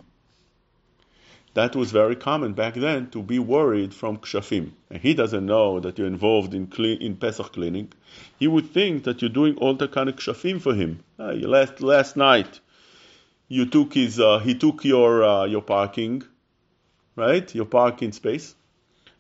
That 1.53 1.75
was 1.75 1.91
very 1.91 2.15
common 2.15 2.53
back 2.53 2.75
then 2.75 3.09
to 3.09 3.21
be 3.21 3.37
worried 3.37 3.93
from 3.93 4.17
kshafim. 4.17 4.71
And 4.89 5.01
he 5.01 5.13
doesn't 5.13 5.45
know 5.45 5.79
that 5.81 5.97
you're 5.97 6.07
involved 6.07 6.53
in 6.53 6.67
clean, 6.67 7.01
in 7.01 7.17
Pesach 7.17 7.51
cleaning. 7.51 7.91
He 8.39 8.47
would 8.47 8.71
think 8.71 9.03
that 9.03 9.21
you're 9.21 9.29
doing 9.29 9.57
all 9.57 9.73
the 9.73 9.87
kind 9.87 10.07
of 10.07 10.15
kshafim 10.15 10.61
for 10.61 10.73
him. 10.73 11.03
You 11.19 11.47
last 11.47 11.81
last 11.81 12.15
night, 12.15 12.61
you 13.49 13.65
took 13.65 13.93
his 13.93 14.19
uh, 14.19 14.39
he 14.39 14.55
took 14.55 14.85
your 14.85 15.23
uh, 15.23 15.45
your 15.45 15.61
parking, 15.61 16.23
right? 17.17 17.53
Your 17.53 17.65
parking 17.65 18.13
space. 18.13 18.55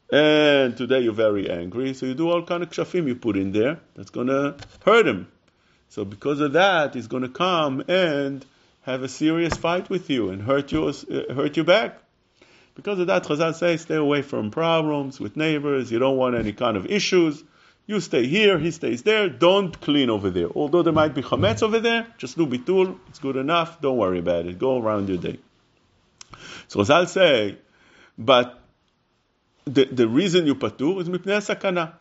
And 0.09 0.75
today 0.77 1.01
you're 1.01 1.13
very 1.13 1.49
angry, 1.49 1.93
so 1.93 2.05
you 2.05 2.13
do 2.13 2.29
all 2.29 2.43
kind 2.43 2.63
of 2.63 2.69
kshafim 2.69 3.07
you 3.07 3.15
put 3.15 3.35
in 3.35 3.51
there. 3.51 3.79
That's 3.95 4.09
gonna 4.09 4.55
hurt 4.85 5.07
him. 5.07 5.27
So 5.91 6.05
because 6.05 6.39
of 6.39 6.53
that, 6.53 6.95
he's 6.95 7.07
gonna 7.07 7.27
come 7.27 7.83
and 7.89 8.45
have 8.83 9.03
a 9.03 9.09
serious 9.09 9.55
fight 9.55 9.89
with 9.89 10.09
you 10.09 10.29
and 10.29 10.41
hurt 10.41 10.71
you 10.71 10.85
uh, 10.87 11.33
hurt 11.33 11.57
you 11.57 11.65
back. 11.65 11.99
Because 12.75 12.97
of 12.99 13.07
that, 13.07 13.25
Chazal 13.25 13.53
says, 13.53 13.81
stay 13.81 13.97
away 13.97 14.21
from 14.21 14.51
problems 14.51 15.19
with 15.19 15.35
neighbors. 15.35 15.91
You 15.91 15.99
don't 15.99 16.15
want 16.15 16.35
any 16.35 16.53
kind 16.53 16.77
of 16.77 16.85
issues. 16.85 17.43
You 17.87 17.99
stay 17.99 18.25
here, 18.25 18.57
he 18.57 18.71
stays 18.71 19.03
there. 19.03 19.27
Don't 19.27 19.77
clean 19.81 20.09
over 20.09 20.29
there. 20.29 20.47
Although 20.55 20.81
there 20.81 20.93
might 20.93 21.13
be 21.13 21.21
chametz 21.21 21.61
over 21.61 21.81
there, 21.81 22.07
just 22.17 22.37
do 22.37 22.47
bitul. 22.47 22.97
It's 23.09 23.19
good 23.19 23.35
enough. 23.35 23.81
Don't 23.81 23.97
worry 23.97 24.19
about 24.19 24.45
it. 24.45 24.57
Go 24.57 24.81
around 24.81 25.09
your 25.09 25.17
day. 25.17 25.39
So 26.69 26.79
Chazal 26.79 27.09
say, 27.09 27.57
but 28.17 28.61
the, 29.65 29.83
the 29.83 30.07
reason 30.07 30.45
you 30.45 30.55
patur 30.55 31.01
is 31.01 31.09
mipnei 31.09 31.41
sakana. 31.43 31.95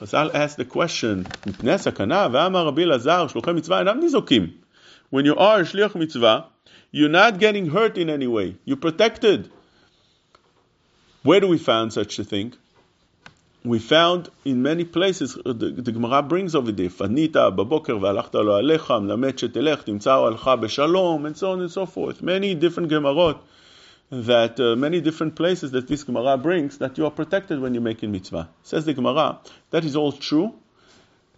Chazal 0.00 0.32
asked 0.32 0.56
the 0.56 0.64
question, 0.64 1.24
mipnei 1.44 1.76
sakana, 1.76 2.30
ve'amar 2.30 2.66
Rabbi 2.66 2.84
Lazar, 2.84 3.26
shluchei 3.28 3.54
mitzvah 3.54 3.84
enam 3.84 4.00
nizokim. 4.00 4.52
When 5.10 5.24
you 5.24 5.36
are 5.36 5.60
a 5.60 5.64
shliach 5.64 5.94
mitzvah, 5.94 6.46
you're 6.92 7.08
not 7.08 7.38
getting 7.38 7.70
hurt 7.70 7.98
in 7.98 8.08
any 8.08 8.26
way. 8.26 8.56
You're 8.64 8.76
protected. 8.76 9.50
Where 11.22 11.40
do 11.40 11.48
we 11.48 11.58
find 11.58 11.92
such 11.92 12.18
a 12.18 12.24
thing? 12.24 12.54
We 13.64 13.80
found 13.80 14.30
in 14.44 14.62
many 14.62 14.84
places, 14.84 15.34
the, 15.34 15.52
the 15.52 15.92
Gemara 15.92 16.22
brings 16.22 16.54
over 16.54 16.70
there, 16.70 16.88
Fanita, 16.88 17.54
baboker, 17.54 17.98
והלכת 17.98 18.34
לו 18.34 18.56
עליך, 18.56 18.90
מלמד 18.90 19.38
שתלך, 19.38 19.82
תמצא 19.82 20.14
אוהלך 20.14 20.48
בשלום, 20.60 21.26
and 21.26 21.36
so 21.36 21.50
on 21.50 21.60
and 21.60 21.70
so 21.70 21.84
forth. 21.84 22.22
Many 22.22 22.54
different 22.54 22.88
Gemarot, 22.88 23.38
that 24.12 24.58
uh, 24.58 24.74
many 24.76 25.00
different 25.00 25.36
places 25.36 25.72
that 25.72 25.86
this 25.86 26.04
Gemara 26.04 26.36
brings, 26.38 26.78
that 26.78 26.96
you 26.96 27.04
are 27.04 27.10
protected 27.10 27.60
when 27.60 27.74
you're 27.74 27.82
making 27.82 28.10
mitzvah. 28.10 28.48
Says 28.62 28.84
the 28.84 28.94
Gemara, 28.94 29.38
that 29.70 29.84
is 29.84 29.96
all 29.96 30.12
true, 30.12 30.54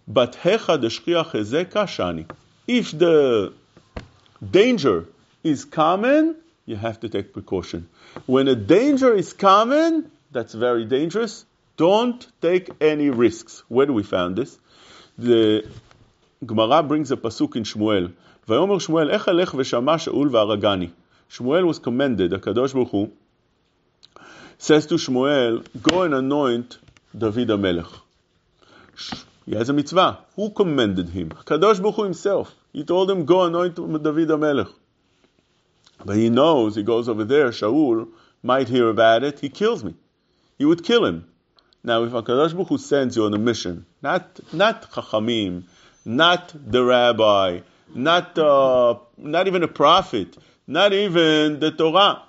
but 0.07 0.33
hecha 0.33 0.81
deshkiach 0.81 1.31
ezeka 1.31 1.85
shani. 1.85 2.29
If 2.67 2.97
the 2.97 3.53
danger 4.49 5.05
is 5.43 5.65
common, 5.65 6.35
you 6.65 6.75
have 6.77 6.99
to 7.01 7.09
take 7.09 7.33
precaution. 7.33 7.89
When 8.25 8.47
a 8.47 8.55
danger 8.55 9.13
is 9.13 9.33
common, 9.33 10.11
that's 10.31 10.53
very 10.53 10.85
dangerous. 10.85 11.45
Don't 11.75 12.25
take 12.41 12.69
any 12.79 13.09
risks. 13.09 13.63
Where 13.67 13.85
do 13.85 13.93
we 13.93 14.03
find 14.03 14.35
this? 14.35 14.57
The 15.17 15.67
Gemara 16.45 16.83
brings 16.83 17.11
a 17.11 17.17
pasuk 17.17 17.55
in 17.55 17.63
Shmuel. 17.63 18.13
ויאמר 18.49 18.79
שמואל, 18.79 19.09
איך 19.09 19.29
אלך 19.29 19.55
ושמע 19.57 19.97
שאול 19.97 20.29
והרגני? 20.31 20.89
Shmuel 21.30 21.66
was 21.66 21.78
commanded, 21.78 22.32
Akadosh 22.32 22.72
Baruch 22.72 22.90
Hu 22.90 23.12
says 24.58 24.86
to 24.86 24.94
Shmuel, 24.94 25.66
Go 25.82 26.02
and 26.02 26.14
anoint 26.14 26.78
David 27.16 27.48
Amelech. 27.48 27.92
He 29.44 29.54
has 29.54 29.68
a 29.68 29.72
mitzvah. 29.72 30.18
Who 30.34 30.50
commanded 30.50 31.08
him? 31.08 31.30
Kadosh 31.30 31.80
Baruch 31.80 31.96
Hu 31.96 32.02
himself. 32.04 32.54
He 32.72 32.84
told 32.84 33.10
him, 33.10 33.24
Go 33.24 33.42
anoint 33.44 33.76
David 33.76 34.28
Amelech. 34.28 34.72
But 36.04 36.16
he 36.16 36.30
knows, 36.30 36.76
he 36.76 36.82
goes 36.82 37.08
over 37.08 37.24
there, 37.24 37.48
Shaul 37.50 38.08
might 38.42 38.68
hear 38.68 38.88
about 38.88 39.24
it, 39.24 39.40
he 39.40 39.48
kills 39.48 39.82
me. 39.82 39.94
He 40.58 40.64
would 40.64 40.84
kill 40.84 41.04
him. 41.04 41.26
Now, 41.82 42.04
if 42.04 42.12
Akadosh 42.12 42.52
Baruch 42.52 42.68
Hu 42.68 42.78
sends 42.78 43.16
you 43.16 43.24
on 43.24 43.34
a 43.34 43.38
mission, 43.38 43.86
not, 44.02 44.40
not 44.52 44.90
Chachamim, 44.92 45.64
not 46.04 46.52
the 46.54 46.84
rabbi, 46.84 47.60
not, 47.94 48.38
uh, 48.38 48.96
not 49.16 49.46
even 49.46 49.62
a 49.62 49.68
prophet, 49.68 50.36
not 50.66 50.92
even 50.92 51.60
the 51.60 51.70
Torah, 51.70 52.22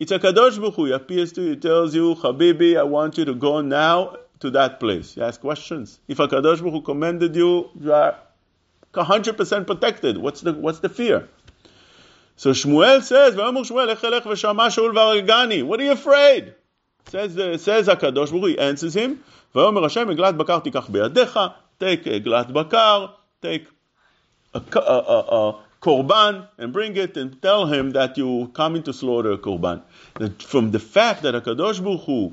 It's 0.00 0.10
a 0.10 0.18
Kadosh 0.18 0.58
Baruch 0.58 0.74
Hu. 0.74 0.86
He 0.86 0.92
appears 0.92 1.32
to 1.34 1.42
you, 1.42 1.56
tells 1.56 1.94
you, 1.94 2.16
Habibi, 2.16 2.76
I 2.78 2.82
want 2.82 3.16
you 3.16 3.24
to 3.26 3.34
go 3.34 3.60
now 3.60 4.16
to 4.40 4.50
that 4.50 4.80
place. 4.80 5.16
You 5.16 5.22
ask 5.22 5.40
questions. 5.40 6.00
If 6.08 6.18
a 6.18 6.26
Kadosh 6.26 6.58
Baruch 6.58 6.72
Hu 6.72 6.82
commanded 6.82 7.36
you, 7.36 7.70
you 7.78 7.92
are 7.92 8.16
100% 8.92 9.66
protected. 9.66 10.18
What's 10.18 10.40
the, 10.40 10.52
what's 10.52 10.80
the 10.80 10.88
fear? 10.88 11.28
So 12.36 12.50
Shmuel 12.50 13.00
says, 13.02 13.36
"V'amur 13.36 13.64
Shmuel, 13.64 13.86
"Lech 13.86 14.24
v'shama 14.24 14.68
Shaul 14.68 14.92
v'argani." 14.92 15.62
What 15.62 15.78
are 15.80 15.84
you 15.84 15.92
afraid? 15.92 16.54
Says 17.06 17.36
the, 17.36 17.56
says 17.58 17.86
Hakadosh 17.86 18.14
Baruch 18.14 18.30
Hu, 18.30 18.46
he 18.46 18.58
answers 18.58 18.94
him. 18.94 19.22
Take 19.54 19.72
eglat 22.04 22.52
bakar, 22.52 23.14
take 23.40 23.68
a, 24.52 24.58
a, 24.58 24.80
a, 24.80 25.20
a 25.20 25.64
korban 25.84 26.48
and 26.56 26.72
bring 26.72 26.96
it 26.96 27.16
and 27.18 27.40
tell 27.42 27.66
him 27.66 27.90
that 27.90 28.16
you 28.16 28.50
coming 28.54 28.82
to 28.82 28.92
slaughter 28.92 29.32
a 29.32 29.38
korban. 29.38 29.82
That 30.14 30.42
from 30.42 30.70
the 30.70 30.80
fact 30.80 31.22
that 31.22 31.34
Hakadosh 31.34 31.84
Baruch 31.84 32.04
Hu 32.04 32.32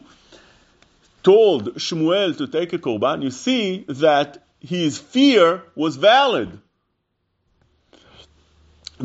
told 1.22 1.76
Shmuel 1.76 2.38
to 2.38 2.48
take 2.48 2.72
a 2.72 2.78
korban, 2.78 3.22
you 3.22 3.32
see 3.32 3.84
that 3.90 4.44
his 4.62 4.98
fear 4.98 5.64
was 5.76 5.98
valid. 5.98 6.60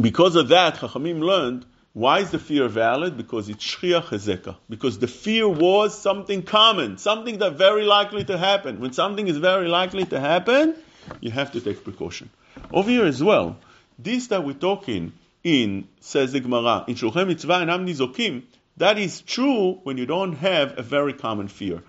Because 0.01 0.37
of 0.37 0.49
that, 0.49 0.77
Chachamim 0.77 1.21
learned 1.21 1.67
why 1.93 2.19
is 2.19 2.31
the 2.31 2.39
fear 2.39 2.69
valid? 2.69 3.17
Because 3.17 3.49
it's 3.49 3.65
Shriya 3.65 4.03
Chezeka. 4.03 4.57
Because 4.69 4.99
the 4.99 5.09
fear 5.09 5.49
was 5.49 5.99
something 5.99 6.43
common, 6.43 6.99
something 6.99 7.39
that 7.39 7.55
very 7.55 7.85
likely 7.85 8.23
to 8.25 8.37
happen. 8.37 8.81
When 8.81 8.93
something 8.93 9.27
is 9.27 9.39
very 9.39 9.67
likely 9.67 10.05
to 10.05 10.21
happen, 10.21 10.75
you 11.21 11.31
have 11.31 11.53
to 11.53 11.61
take 11.63 11.83
precaution. 11.85 12.29
Over 12.71 12.91
here 12.91 13.07
as 13.07 13.23
well, 13.23 13.57
this 13.99 14.29
that 14.29 14.45
we're 14.45 14.55
talking 14.55 15.13
in, 15.43 15.89
says 16.01 16.33
the 16.33 16.41
Gemara, 16.41 16.85
in 16.89 16.95
Shulchan 16.95 17.27
Mitzvah 17.29 17.61
and 17.61 17.71
Am 17.71 17.87
Nizokim, 17.87 18.43
that 18.77 18.99
is 18.99 19.23
true 19.23 19.81
when 19.85 19.97
you 19.97 20.07
don't 20.07 20.35
have 20.35 20.79
a 20.79 20.83
very 20.83 21.13
common 21.13 21.49
fear. 21.49 21.83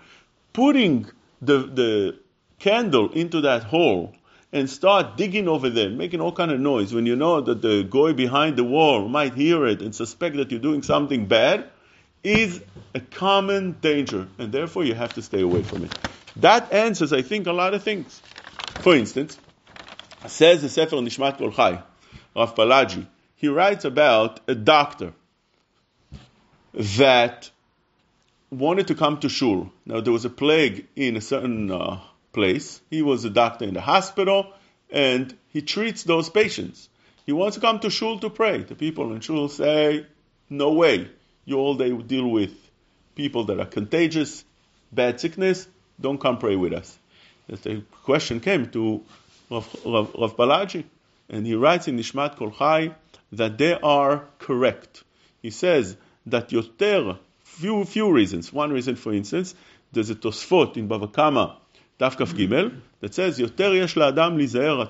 Putting 0.52 1.10
the, 1.42 1.58
the 1.58 2.18
candle 2.58 3.12
into 3.12 3.42
that 3.42 3.64
hole 3.64 4.14
and 4.52 4.70
start 4.70 5.16
digging 5.16 5.48
over 5.48 5.68
there, 5.68 5.90
making 5.90 6.20
all 6.20 6.32
kind 6.32 6.50
of 6.50 6.58
noise 6.58 6.94
when 6.94 7.04
you 7.04 7.16
know 7.16 7.40
that 7.40 7.60
the 7.60 7.86
guy 7.88 8.12
behind 8.12 8.56
the 8.56 8.64
wall 8.64 9.08
might 9.08 9.34
hear 9.34 9.66
it 9.66 9.82
and 9.82 9.94
suspect 9.94 10.36
that 10.36 10.50
you're 10.50 10.60
doing 10.60 10.82
something 10.82 11.26
bad, 11.26 11.68
is 12.24 12.62
a 12.94 13.00
common 13.00 13.72
danger, 13.80 14.26
and 14.38 14.50
therefore 14.50 14.84
you 14.84 14.94
have 14.94 15.12
to 15.14 15.22
stay 15.22 15.42
away 15.42 15.62
from 15.62 15.84
it. 15.84 15.98
That 16.36 16.72
answers, 16.72 17.12
I 17.12 17.22
think, 17.22 17.46
a 17.46 17.52
lot 17.52 17.74
of 17.74 17.82
things. 17.82 18.20
For 18.80 18.94
instance, 18.94 19.38
says 20.26 20.62
the 20.62 20.68
Sefer 20.68 20.96
Nishmat 20.96 21.38
Kol 21.38 21.52
Chai, 21.52 21.82
Rav 22.38 22.54
Palagi, 22.54 23.04
he 23.34 23.48
writes 23.48 23.84
about 23.84 24.38
a 24.46 24.54
doctor 24.54 25.12
that 26.72 27.50
wanted 28.48 28.86
to 28.86 28.94
come 28.94 29.18
to 29.18 29.28
shul. 29.28 29.72
Now 29.84 30.00
there 30.00 30.12
was 30.12 30.24
a 30.24 30.30
plague 30.30 30.86
in 30.94 31.16
a 31.16 31.20
certain 31.20 31.72
uh, 31.72 31.98
place. 32.32 32.80
He 32.90 33.02
was 33.02 33.24
a 33.24 33.30
doctor 33.30 33.64
in 33.64 33.74
the 33.74 33.80
hospital, 33.80 34.52
and 34.88 35.36
he 35.48 35.62
treats 35.62 36.04
those 36.04 36.30
patients. 36.30 36.88
He 37.26 37.32
wants 37.32 37.56
to 37.56 37.60
come 37.60 37.80
to 37.80 37.90
shul 37.90 38.20
to 38.20 38.30
pray. 38.30 38.58
The 38.62 38.76
people 38.76 39.12
in 39.14 39.20
shul 39.20 39.48
say, 39.48 40.06
"No 40.48 40.74
way! 40.74 41.08
You 41.44 41.56
all 41.58 41.74
day 41.74 41.90
deal 41.90 42.28
with 42.28 42.54
people 43.16 43.44
that 43.46 43.58
are 43.58 43.66
contagious, 43.66 44.44
bad 44.92 45.18
sickness. 45.18 45.66
Don't 46.00 46.20
come 46.20 46.38
pray 46.38 46.54
with 46.54 46.72
us." 46.72 46.96
The 47.48 47.82
question 48.04 48.38
came 48.38 48.70
to 48.70 49.02
Rav, 49.50 49.76
Rav, 49.84 50.14
Rav 50.14 50.36
Palagi, 50.36 50.84
and 51.29 51.45
he 51.45 51.55
writes 51.55 51.87
in 51.87 51.97
Nishmat 51.97 52.37
Kol 52.37 52.51
Chai 52.51 52.95
that 53.31 53.57
they 53.57 53.73
are 53.73 54.25
correct. 54.39 55.03
He 55.41 55.49
says 55.49 55.95
that 56.25 56.49
yoter 56.49 57.17
few 57.43 57.85
few 57.85 58.11
reasons. 58.11 58.51
One 58.53 58.71
reason, 58.71 58.95
for 58.95 59.13
instance, 59.13 59.55
there's 59.91 60.09
a 60.09 60.15
Tosfot 60.15 60.77
in 60.77 60.87
Bava 60.87 61.11
Kama 61.11 61.57
דף 61.99 62.15
כ"ג, 62.17 62.69
that 63.01 63.13
says, 63.13 63.39
יותר 63.39 63.73
יש 63.75 63.97
לאדם 63.97 64.37
להיזהר 64.37 64.83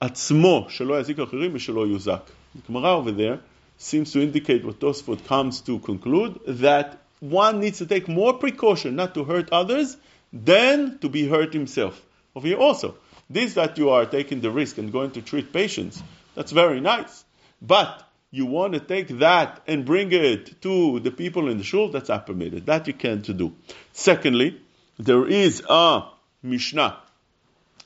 עצמו 0.00 0.66
שלא 0.68 1.00
יזיק 1.00 1.18
אחרים 1.18 1.50
ושלא 1.54 1.86
יוזק. 1.86 2.30
The 2.56 2.72
Gemara 2.72 2.96
over 2.96 3.12
there 3.12 3.38
seems 3.78 4.12
to 4.12 4.20
indicate 4.20 4.64
what 4.64 4.80
Tosfot 4.80 5.26
comes 5.26 5.60
to 5.60 5.78
conclude, 5.78 6.40
that 6.46 6.98
one 7.20 7.60
needs 7.60 7.78
to 7.78 7.86
take 7.86 8.08
more 8.08 8.34
precaution 8.34 8.96
not 8.96 9.14
to 9.14 9.24
hurt 9.24 9.48
others 9.52 9.96
than 10.32 10.98
to 11.00 11.08
be 11.08 11.28
hurt 11.28 11.52
himself. 11.52 12.02
Over 12.34 12.48
here 12.48 12.58
also, 12.58 12.94
this 13.33 13.55
that 13.55 13.77
you 13.77 13.89
are 13.89 14.05
taking 14.05 14.41
the 14.41 14.51
risk 14.51 14.77
and 14.77 14.91
going 14.91 15.11
to 15.11 15.21
treat 15.21 15.51
patients, 15.53 16.01
that's 16.35 16.51
very 16.51 16.81
nice. 16.81 17.23
But 17.61 18.07
you 18.31 18.45
want 18.45 18.73
to 18.73 18.79
take 18.79 19.09
that 19.19 19.61
and 19.67 19.85
bring 19.85 20.11
it 20.11 20.61
to 20.61 20.99
the 20.99 21.11
people 21.11 21.49
in 21.49 21.57
the 21.57 21.63
shul, 21.63 21.89
that's 21.89 22.09
not 22.09 22.25
permitted. 22.25 22.65
That 22.65 22.87
you 22.87 22.93
can't 22.93 23.25
do. 23.37 23.53
Secondly, 23.91 24.61
there 24.97 25.27
is 25.27 25.61
a 25.69 26.03
Mishnah. 26.41 26.97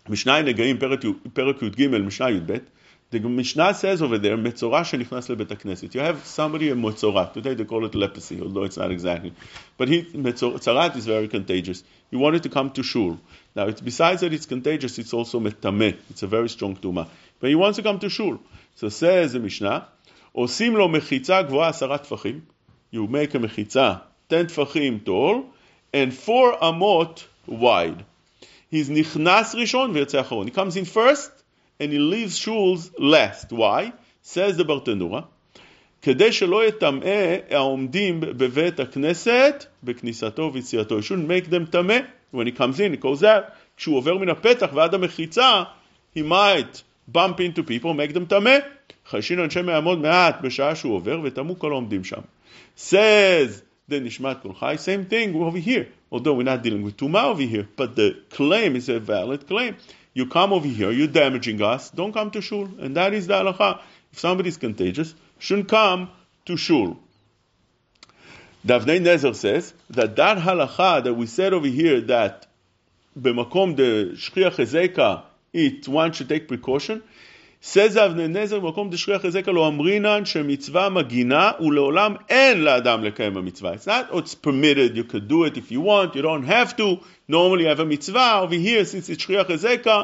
Mishnah 0.08 0.38
in 0.40 0.46
Negaim, 0.46 0.78
Perek 0.78 1.60
Yud 1.60 2.04
Mishnah 2.04 2.28
Yud. 2.28 2.66
The 3.12 3.20
Mishnah 3.20 3.76
says 3.76 4.02
over 4.02 4.18
there, 4.18 4.36
Metzorah 4.36 4.82
shenichnas 4.82 5.30
lebet 5.30 5.46
knesset. 5.60 5.94
You 5.94 6.02
have 6.02 6.26
somebody 6.26 6.70
a 6.70 6.76
Metzorah. 6.76 7.32
Today 7.34 7.54
they 7.54 7.64
call 7.64 7.86
it 7.86 7.94
leprosy, 7.94 8.42
although 8.42 8.64
it's 8.64 8.78
not 8.78 8.92
exactly. 8.92 9.32
But 9.78 9.90
he, 9.90 10.04
Metzorat 10.06 10.96
is 10.96 11.06
very 11.06 11.28
contagious. 11.28 11.84
He 12.10 12.18
wanted 12.18 12.42
to 12.44 12.50
come 12.50 12.72
to 12.72 12.82
shul. 12.82 13.20
Now, 13.56 13.68
it's, 13.68 13.80
besides 13.80 14.22
that 14.22 14.34
it's 14.34 14.48
contagious, 14.48 14.98
it's 14.98 15.14
also 15.14 15.40
metameh. 15.40 15.98
It's 16.10 16.24
a 16.24 16.28
very 16.28 16.50
strong 16.50 16.76
tuma. 16.78 17.08
But 17.40 17.50
he 17.50 17.56
wants 17.56 17.76
to 17.76 17.84
come 17.84 18.00
to 18.00 18.10
shul. 18.10 18.40
So 18.74 18.90
says 18.90 19.34
the 19.34 19.40
Mishnah, 19.40 19.88
Osim 20.36 20.74
lo 20.74 20.90
gvoa 20.90 21.70
asarat 21.70 22.08
tfachim. 22.08 22.42
You 22.90 23.06
make 23.06 23.36
a 23.36 23.38
mechitza, 23.38 24.02
ten 24.30 24.48
tfachim 24.48 25.06
tall, 25.06 25.46
and 25.94 26.12
four 26.12 26.54
amot 26.58 27.24
wide. 27.46 28.04
He's 28.72 28.90
nichnas 28.90 29.54
rishon 29.54 29.94
v'yotze 29.94 30.46
He 30.46 30.52
comes 30.52 30.76
in 30.76 30.86
first 30.86 31.32
and 31.79 31.93
he 31.93 31.99
leaves 31.99 32.39
shuls 32.39 32.91
last. 32.99 33.53
Why? 33.53 33.93
Says 34.23 34.57
the 34.57 34.65
Bartenura, 34.65 35.25
כדי 36.03 36.33
שלא 36.33 36.69
יטמא 36.69 37.37
העומדים 37.51 38.21
בבית 38.21 38.81
הכנסת 38.81 39.67
בכניסתו 39.85 40.51
ויציאתו. 40.53 40.99
He 40.99 41.03
shouldn't 41.03 41.29
make 41.29 41.51
them 41.51 41.71
טמא. 41.71 41.99
When 42.33 42.47
he 42.47 42.53
comes 42.53 42.81
in, 42.81 42.93
he 42.93 42.97
goes 42.97 43.23
out. 43.23 43.45
כשהוא 43.77 43.97
עובר 43.97 44.19
מן 44.19 44.29
הפתח 44.29 44.71
ועד 44.75 44.95
המחיצה, 44.95 45.63
he 46.17 46.23
might 46.23 46.83
bump 47.13 47.41
into 47.41 47.63
people, 47.63 47.95
make 47.95 48.15
them 48.15 48.27
טמא. 48.29 48.59
חיישין 49.11 49.41
אנשי 49.41 49.63
מעמוד 49.63 49.99
מעט 49.99 50.41
בשעה 50.41 50.75
שהוא 50.75 50.95
עובר, 50.95 51.21
וטמאו 51.25 51.59
כל 51.59 51.73
העומדים 51.73 52.05
שם. 52.05 52.21
Says 52.77 53.63
the 53.91 54.01
Nishmat 54.01 54.43
Kol 54.43 54.55
Chai. 54.55 54.77
Same 54.77 55.05
thing 55.05 55.35
over 55.35 55.59
here. 55.59 55.89
Although 56.13 56.35
we're 56.35 56.45
not 56.45 56.63
dealing 56.63 56.83
with 56.83 56.97
Tuma 56.97 57.25
over 57.25 57.43
here, 57.43 57.69
but 57.77 57.97
the 57.97 58.17
claim 58.31 58.77
is 58.77 58.89
a 58.89 58.99
valid 59.01 59.47
claim. 59.47 59.75
You 60.16 60.26
come 60.28 60.54
over 60.54 60.66
here, 60.66 60.92
you're 60.92 61.08
damaging 61.08 61.62
us, 61.62 61.90
don't 61.90 62.14
come 62.14 62.32
to 62.32 62.42
Shul. 62.42 62.70
And 62.80 62.96
that 62.96 63.14
is 63.14 63.28
the 63.28 63.34
halacha. 63.34 63.82
If 64.14 64.20
somebody 64.20 64.48
is 64.48 64.56
contagious, 64.56 65.14
shouldn't 65.40 65.68
come 65.68 66.10
to 66.46 66.56
Shul. 66.56 66.98
Davnei 68.66 69.02
Nezer 69.02 69.36
says 69.36 69.74
that 69.90 70.16
that 70.16 70.38
halacha 70.38 71.04
that 71.04 71.14
we 71.14 71.28
said 71.28 71.52
over 71.54 71.68
here 71.68 72.00
that 72.00 72.48
b'makom 73.20 73.76
the 73.76 74.14
shchia 74.16 74.52
chezeka, 74.52 75.24
it 75.52 75.86
one 75.90 76.14
should 76.14 76.30
take 76.30 76.48
precaution 76.48 77.04
Says 77.65 77.99
אבני 77.99 78.29
נזר 78.29 78.61
במקום 78.61 78.91
דשכיח 78.91 79.23
חזקה 79.23 79.53
לא 79.53 79.69
אמרינן 79.69 80.25
שמצווה 80.25 80.89
מגינה 80.89 81.51
ולעולם 81.61 82.15
אין 82.29 82.61
לאדם 82.61 83.05
לקיים 83.05 83.37
המצווה. 83.37 83.75
It's 83.75 83.87
not 83.87 84.15
it's 84.15 84.35
permitted, 84.35 84.97
you 84.97 85.05
could 85.05 85.29
do 85.29 85.45
it 85.45 85.57
if 85.57 85.71
you 85.71 85.81
want, 85.81 86.15
you 86.15 86.23
don't 86.23 86.45
have 86.45 86.77
to. 86.77 87.01
Normally 87.29 87.65
you 87.65 87.69
have 87.69 87.81
a 87.81 87.85
mitzvah. 87.85 88.41
Over 88.43 88.55
here, 88.55 88.85
since 88.85 89.11
it's 89.11 89.23
שכיח 89.23 89.47
חזקה, 89.47 90.03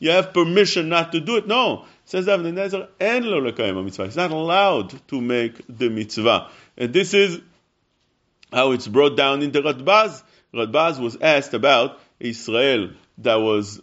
you 0.00 0.10
have 0.10 0.32
permission 0.32 0.88
not 0.88 1.12
to 1.12 1.20
do 1.20 1.36
it. 1.36 1.46
No. 1.46 1.84
Says 2.06 2.28
אבני 2.28 2.52
נזר, 2.52 2.82
אין 3.00 3.22
לו 3.22 3.40
לקיים 3.40 3.76
המצווה. 3.76 4.06
He's 4.06 4.16
not 4.16 4.30
allowed 4.30 4.94
to 5.08 5.20
make 5.20 5.60
the 5.68 5.90
mitzvah. 5.90 6.48
And 6.78 6.92
this 6.94 7.12
is 7.12 7.40
how 8.50 8.72
it's 8.72 8.88
brought 8.88 9.16
down 9.16 9.42
in 9.42 9.52
the 9.52 9.60
Radbaz. 9.60 10.22
Radbaz 10.54 10.98
was 10.98 11.18
asked 11.20 11.52
about 11.52 11.98
Israel 12.18 12.90
that 13.18 13.36
was 13.36 13.80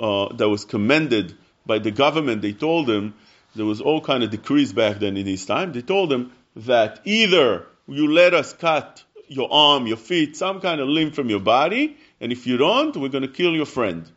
uh, 0.00 0.32
that 0.34 0.48
was 0.48 0.64
commended 0.64 1.34
by 1.68 1.78
the 1.78 1.90
government, 1.90 2.42
they 2.42 2.52
told 2.52 2.88
him 2.88 3.14
there 3.54 3.66
was 3.66 3.80
all 3.80 4.00
kind 4.00 4.22
of 4.22 4.30
decrees 4.30 4.72
back 4.72 4.98
then 4.98 5.16
in 5.16 5.26
his 5.26 5.46
time. 5.46 5.72
They 5.72 5.82
told 5.82 6.12
him 6.12 6.32
that 6.56 7.00
either 7.04 7.66
you 7.86 8.12
let 8.12 8.34
us 8.34 8.52
cut 8.52 9.02
your 9.28 9.52
arm, 9.52 9.86
your 9.86 9.96
feet, 9.96 10.36
some 10.36 10.60
kind 10.60 10.80
of 10.80 10.88
limb 10.88 11.12
from 11.12 11.30
your 11.30 11.40
body, 11.40 11.96
and 12.20 12.32
if 12.32 12.46
you 12.46 12.56
don't, 12.56 12.96
we're 12.96 13.08
going 13.08 13.22
to 13.22 13.28
kill 13.28 13.54
your 13.54 13.66
friend. 13.66 14.10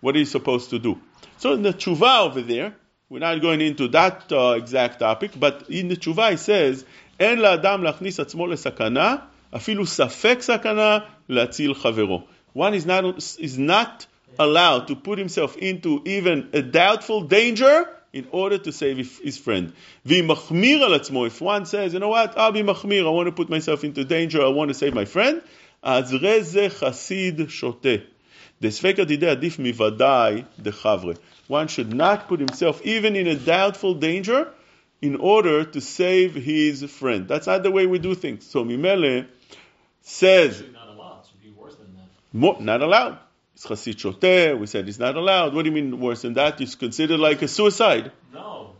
What 0.00 0.16
are 0.16 0.18
you 0.18 0.24
supposed 0.24 0.70
to 0.70 0.78
do? 0.78 1.00
So 1.38 1.52
in 1.52 1.62
the 1.62 1.72
tshuva 1.72 2.26
over 2.26 2.42
there, 2.42 2.74
we're 3.08 3.20
not 3.20 3.40
going 3.40 3.60
into 3.60 3.88
that 3.88 4.30
uh, 4.32 4.50
exact 4.50 4.98
topic, 4.98 5.32
but 5.38 5.68
in 5.68 5.88
the 5.88 5.96
tshuva 5.96 6.32
it 6.32 6.38
says, 6.38 6.84
אין 7.20 7.38
לאדם 7.38 7.82
להכניס 7.82 8.20
עצמו 8.20 8.46
לסכנה, 8.46 9.16
אפילו 9.56 9.86
ספק 9.86 10.38
סכנה, 10.40 10.98
להציל 11.28 11.74
חברו. 11.74 12.22
One 12.54 12.74
is 12.74 12.86
not, 12.86 13.04
is 13.38 13.58
not 13.58 14.06
allowed 14.37 14.87
to 14.87 14.95
put 14.95 15.17
himself 15.17 15.57
into 15.57 16.01
even 16.05 16.49
a 16.53 16.61
doubtful 16.61 17.21
danger 17.21 17.89
in 18.11 18.27
order 18.31 18.57
to 18.57 18.71
save 18.71 18.97
his 18.97 19.37
friend. 19.37 19.73
If 20.05 21.41
one 21.41 21.65
says, 21.65 21.93
you 21.93 21.99
know 21.99 22.09
what, 22.09 22.37
I'll 22.37 22.51
be 22.51 22.63
machmir, 22.63 23.05
I 23.05 23.09
want 23.09 23.27
to 23.27 23.31
put 23.31 23.49
myself 23.49 23.83
into 23.83 24.03
danger, 24.03 24.41
I 24.43 24.47
want 24.47 24.69
to 24.69 24.73
save 24.73 24.93
my 24.93 25.05
friend, 25.05 25.41
one 31.47 31.67
should 31.67 31.93
not 31.93 32.27
put 32.27 32.39
himself 32.39 32.81
even 32.83 33.15
in 33.15 33.27
a 33.27 33.35
doubtful 33.35 33.93
danger 33.93 34.51
in 35.01 35.15
order 35.15 35.63
to 35.63 35.79
save 35.79 36.35
his 36.35 36.83
friend. 36.83 37.27
That's 37.27 37.47
not 37.47 37.63
the 37.63 37.71
way 37.71 37.85
we 37.85 37.99
do 37.99 38.15
things. 38.15 38.45
So 38.45 38.65
Mimele 38.65 39.27
says, 40.01 40.61
not 40.73 40.89
allowed. 40.89 42.59
Not 42.61 42.81
allowed. 42.81 43.19
It's 43.59 43.67
chasid 43.67 43.97
shoteh. 43.97 44.57
We 44.57 44.67
said 44.67 44.87
it's 44.87 44.99
not 44.99 45.17
allowed. 45.17 45.53
What 45.53 45.63
do 45.63 45.69
you 45.69 45.75
mean 45.75 45.99
worse 45.99 46.21
than 46.21 46.35
that? 46.35 46.61
It's 46.61 46.75
considered 46.75 47.19
like 47.19 47.41
a 47.41 47.47
suicide. 47.49 48.13
No, 48.33 48.71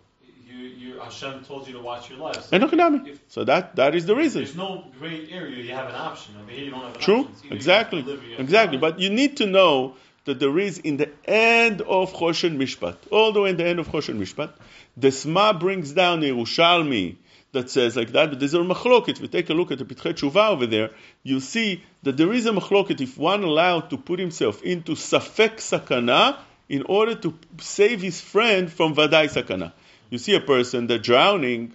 you, 0.47 0.55
you, 0.57 0.99
Hashem 0.99 1.43
told 1.43 1.67
you 1.67 1.73
to 1.73 1.81
watch 1.81 2.09
your 2.09 2.19
life. 2.19 2.43
So 2.45 2.55
And 2.55 3.07
if- 3.07 3.19
So 3.27 3.43
that 3.43 3.75
that 3.75 3.93
is 3.93 4.05
the 4.05 4.15
reason. 4.15 4.41
There's 4.43 4.55
no 4.55 4.85
gray 4.97 5.27
area. 5.29 5.57
You 5.61 5.73
have 5.73 5.89
an 5.89 5.95
option. 5.95 6.35
Over 6.41 6.49
here, 6.49 6.63
you 6.63 6.71
don't 6.71 6.79
have 6.79 6.95
an 6.95 7.01
True, 7.01 7.19
option. 7.25 7.33
It's 7.33 7.43
either 7.43 7.49
you 7.49 7.55
exactly, 7.57 7.97
have 7.99 8.05
to 8.05 8.11
live 8.13 8.21
or 8.21 8.23
you 8.23 8.29
have 8.29 8.37
to 8.37 8.43
exactly. 8.43 8.77
But 8.77 8.99
you 8.99 9.09
need 9.09 9.35
to 9.37 9.47
know 9.47 9.95
that 10.23 10.39
there 10.39 10.57
is 10.57 10.77
in 10.77 10.95
the 10.95 11.09
end 11.25 11.81
of 11.81 12.13
Choshen 12.13 12.55
Mishpat, 12.57 12.95
all 13.11 13.33
the 13.33 13.41
way 13.41 13.49
in 13.49 13.57
the 13.57 13.65
end 13.65 13.79
of 13.79 13.89
Choshen 13.89 14.17
Mishpat, 14.17 14.51
the 14.95 15.11
Sma 15.11 15.51
brings 15.51 15.91
down 15.91 16.23
a 16.23 16.27
Yerushalmi 16.27 17.17
that 17.51 17.69
says 17.69 17.95
like 17.95 18.11
that. 18.11 18.29
But 18.29 18.39
there's 18.39 18.53
a 18.53 18.59
machloket. 18.59 19.09
If 19.09 19.21
you 19.21 19.27
take 19.27 19.49
a 19.49 19.53
look 19.53 19.71
at 19.71 19.79
the 19.79 19.85
Pitchet 19.85 20.17
Tshuva 20.17 20.49
over 20.49 20.67
there, 20.67 20.91
you 21.23 21.39
see 21.39 21.83
that 22.03 22.17
there 22.17 22.31
is 22.31 22.45
a 22.45 22.51
machloket 22.51 23.01
if 23.01 23.17
one 23.17 23.43
allowed 23.43 23.89
to 23.89 23.97
put 23.97 24.19
himself 24.19 24.61
into 24.63 24.93
safek 24.93 25.55
sakana 25.57 26.37
in 26.67 26.83
order 26.83 27.15
to 27.15 27.33
save 27.59 28.01
his 28.01 28.21
friend 28.21 28.71
from 28.71 28.95
vadai 28.95 29.25
sakana. 29.25 29.73
You 30.09 30.17
see 30.17 30.35
a 30.35 30.41
person 30.41 30.87
that 30.87 31.03
drowning, 31.03 31.73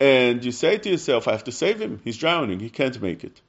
and 0.00 0.44
you 0.44 0.52
say 0.52 0.78
to 0.78 0.90
yourself, 0.90 1.28
"I 1.28 1.32
have 1.32 1.44
to 1.44 1.52
save 1.52 1.80
him. 1.80 2.00
He's 2.04 2.16
drowning. 2.16 2.60
He 2.60 2.70
can't 2.70 3.00
make 3.00 3.24
it." 3.24 3.40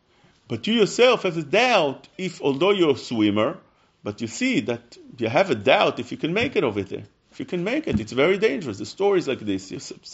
But 0.48 0.66
you 0.66 0.74
yourself 0.76 1.24
have 1.24 1.38
a 1.38 1.44
doubt 1.44 2.08
if, 2.18 2.42
although 2.42 2.72
you're 2.72 2.96
a 2.96 2.98
swimmer, 2.98 3.58
but 4.04 4.22
you 4.22 4.28
see 4.28 4.62
that 4.62 4.98
you 5.18 5.28
have 5.28 5.50
a 5.50 5.56
doubt 5.56 6.00
if 6.00 6.12
you 6.12 6.18
can 6.18 6.34
make 6.34 6.56
it 6.56 6.64
over 6.64 6.84
there. 6.84 7.04
If 7.38 7.42
you 7.42 7.46
can 7.46 7.64
make 7.64 7.88
it, 7.88 8.00
it's 8.00 8.14
very 8.14 8.40
dangerous. 8.40 8.80
The 8.80 8.86
stories 8.88 9.28
like 9.28 9.42
this, 9.42 9.70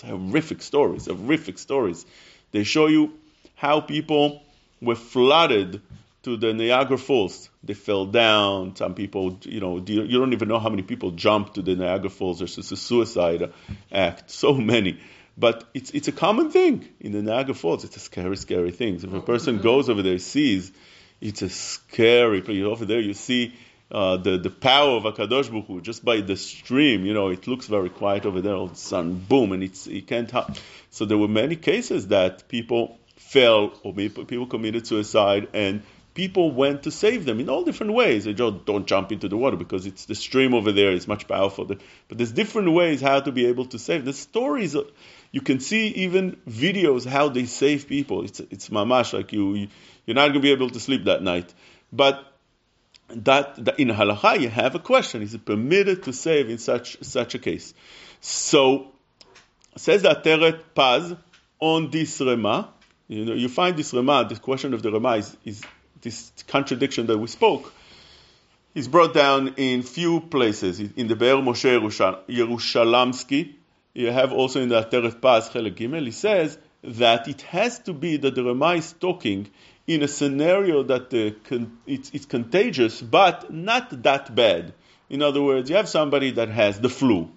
horrific 0.05 0.61
stories, 0.61 1.05
horrific 1.05 1.57
stories. 1.57 2.05
They 2.51 2.65
show 2.65 2.87
you 2.87 3.13
how 3.55 3.79
people 3.79 4.43
were 4.81 4.95
flooded 4.95 5.81
to 6.23 6.35
the 6.35 6.53
Niagara 6.53 6.97
Falls. 6.97 7.49
They 7.63 7.75
fell 7.75 8.07
down. 8.07 8.75
Some 8.75 8.93
people, 8.93 9.39
you 9.43 9.61
know, 9.61 9.77
you 9.77 10.19
don't 10.19 10.33
even 10.33 10.49
know 10.49 10.59
how 10.59 10.67
many 10.67 10.81
people 10.81 11.11
jumped 11.11 11.55
to 11.55 11.61
the 11.61 11.77
Niagara 11.77 12.09
Falls. 12.09 12.39
There's 12.39 12.57
just 12.57 12.73
a 12.73 12.75
suicide 12.75 13.53
act. 13.89 14.29
So 14.29 14.55
many. 14.55 14.99
But 15.37 15.63
it's 15.73 15.91
it's 15.91 16.09
a 16.09 16.11
common 16.11 16.51
thing 16.51 16.89
in 16.99 17.13
the 17.13 17.21
Niagara 17.21 17.55
Falls. 17.55 17.85
It's 17.85 17.95
a 17.95 18.01
scary, 18.01 18.35
scary 18.35 18.71
thing. 18.71 18.95
If 18.95 19.13
a 19.13 19.21
person 19.21 19.59
goes 19.59 19.89
over 19.89 20.01
there, 20.01 20.17
sees, 20.17 20.73
it's 21.21 21.41
a 21.41 21.49
scary. 21.49 22.41
place. 22.41 22.63
over 22.63 22.83
there, 22.83 22.99
you 22.99 23.13
see 23.13 23.53
uh, 23.93 24.17
the 24.17 24.37
the 24.37 24.49
power 24.49 24.97
of 24.97 25.03
Akadosh 25.03 25.51
Baruch 25.51 25.83
just 25.83 26.03
by 26.03 26.21
the 26.21 26.35
stream. 26.35 27.05
You 27.05 27.13
know, 27.13 27.29
it 27.29 27.47
looks 27.47 27.67
very 27.67 27.89
quiet 27.89 28.25
over 28.25 28.41
there. 28.41 28.55
All 28.55 28.65
of 28.65 28.71
a 28.73 28.75
sudden, 28.75 29.19
boom, 29.19 29.51
and 29.51 29.63
it's 29.63 29.85
you 29.87 30.01
can't. 30.01 30.29
Ha- 30.31 30.53
so 30.89 31.05
there 31.05 31.17
were 31.17 31.27
many 31.27 31.55
cases 31.55 32.07
that 32.07 32.47
people 32.47 32.97
fell 33.15 33.73
or 33.83 33.93
people 33.93 34.47
committed 34.47 34.87
suicide 34.87 35.47
and. 35.53 35.83
People 36.15 36.51
went 36.51 36.83
to 36.83 36.91
save 36.91 37.25
them 37.25 37.39
in 37.39 37.49
all 37.49 37.63
different 37.63 37.93
ways. 37.93 38.25
They 38.25 38.35
just 38.35 38.65
don't 38.65 38.85
jump 38.85 39.11
into 39.11 39.27
the 39.27 39.35
water 39.35 39.57
because 39.57 39.87
it's 39.87 40.05
the 40.05 40.13
stream 40.13 40.53
over 40.53 40.71
there 40.71 40.91
is 40.91 41.07
much 41.07 41.27
powerful. 41.27 41.65
But 41.65 41.79
there's 42.07 42.31
different 42.31 42.71
ways 42.71 43.01
how 43.01 43.21
to 43.21 43.31
be 43.31 43.47
able 43.47 43.65
to 43.65 43.79
save. 43.79 44.05
The 44.05 44.13
stories 44.13 44.75
you 45.31 45.41
can 45.41 45.59
see 45.59 45.87
even 45.87 46.37
videos 46.47 47.07
how 47.07 47.29
they 47.29 47.45
save 47.45 47.87
people. 47.87 48.25
It's 48.25 48.39
it's 48.39 48.69
mamash 48.69 49.13
like 49.13 49.33
you 49.33 49.69
you're 50.05 50.13
not 50.13 50.25
going 50.27 50.33
to 50.33 50.39
be 50.39 50.51
able 50.51 50.69
to 50.69 50.79
sleep 50.79 51.05
that 51.05 51.23
night. 51.23 51.51
But 51.91 52.32
that, 53.15 53.63
that 53.65 53.79
in 53.79 53.89
halacha 53.89 54.39
you 54.39 54.49
have 54.49 54.75
a 54.75 54.79
question: 54.79 55.21
Is 55.21 55.33
it 55.33 55.45
permitted 55.45 56.03
to 56.03 56.13
save 56.13 56.49
in 56.49 56.57
such 56.57 57.03
such 57.03 57.35
a 57.35 57.39
case? 57.39 57.73
So 58.21 58.93
says 59.75 60.03
the 60.03 60.09
Ateret 60.09 60.61
Paz 60.75 61.15
on 61.59 61.89
this 61.89 62.19
Rema. 62.21 62.69
You 63.07 63.25
know, 63.25 63.33
you 63.33 63.49
find 63.49 63.75
this 63.75 63.93
Rema. 63.93 64.25
this 64.27 64.39
question 64.39 64.73
of 64.73 64.81
the 64.81 64.91
Rema 64.91 65.17
is, 65.17 65.35
is 65.43 65.61
this 66.01 66.31
contradiction 66.47 67.07
that 67.07 67.17
we 67.17 67.27
spoke. 67.27 67.73
Is 68.75 68.87
brought 68.87 69.13
down 69.13 69.53
in 69.57 69.83
few 69.83 70.19
places 70.19 70.79
in 70.79 71.07
the 71.07 71.15
Be'er 71.15 71.35
Moshe 71.35 71.79
Yerushal- 71.79 72.25
Yerushalamsky. 72.27 73.53
You 73.93 74.11
have 74.11 74.33
also 74.33 74.61
in 74.61 74.69
the 74.69 74.83
Ateret 74.83 75.21
Paz 75.21 75.49
Chelek 75.49 75.75
Gimel. 75.75 76.05
He 76.05 76.11
says 76.11 76.57
that 76.83 77.27
it 77.27 77.41
has 77.43 77.79
to 77.79 77.93
be 77.93 78.17
that 78.17 78.33
the 78.33 78.43
Rema 78.43 78.73
is 78.73 78.93
talking 78.93 79.49
in 79.85 80.01
a 80.01 80.07
scenario 80.07 80.83
that 80.83 81.09
the 81.09 81.31
con- 81.43 81.77
it's, 81.85 82.09
it's 82.13 82.25
contagious, 82.25 83.01
but 83.01 83.53
not 83.53 84.03
that 84.03 84.33
bad. 84.33 84.73
In 85.09 85.21
other 85.21 85.41
words, 85.41 85.69
you 85.69 85.75
have 85.75 85.89
somebody 85.89 86.31
that 86.31 86.49
has 86.49 86.79
the 86.79 86.89
flu. 86.89 87.29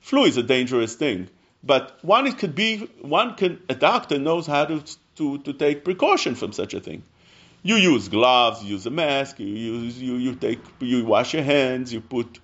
Flu 0.00 0.24
is 0.24 0.36
a 0.36 0.42
dangerous 0.42 0.94
thing, 0.94 1.28
but 1.62 1.98
one 2.02 2.26
it 2.26 2.38
could 2.38 2.54
be 2.54 2.78
one 3.00 3.34
can 3.34 3.60
a 3.68 3.74
doctor 3.74 4.18
knows 4.18 4.46
how 4.46 4.64
to 4.64 4.82
to, 5.16 5.38
to 5.38 5.52
take 5.52 5.84
precaution 5.84 6.34
from 6.34 6.52
such 6.52 6.74
a 6.74 6.80
thing. 6.80 7.02
You 7.62 7.76
use 7.76 8.08
gloves, 8.08 8.64
you 8.64 8.70
use 8.70 8.86
a 8.86 8.90
mask, 8.90 9.38
you 9.38 9.46
use 9.46 10.00
you, 10.00 10.16
you 10.16 10.34
take 10.34 10.60
you 10.80 11.04
wash 11.04 11.34
your 11.34 11.44
hands, 11.44 11.92
you 11.92 12.00
put 12.00 12.40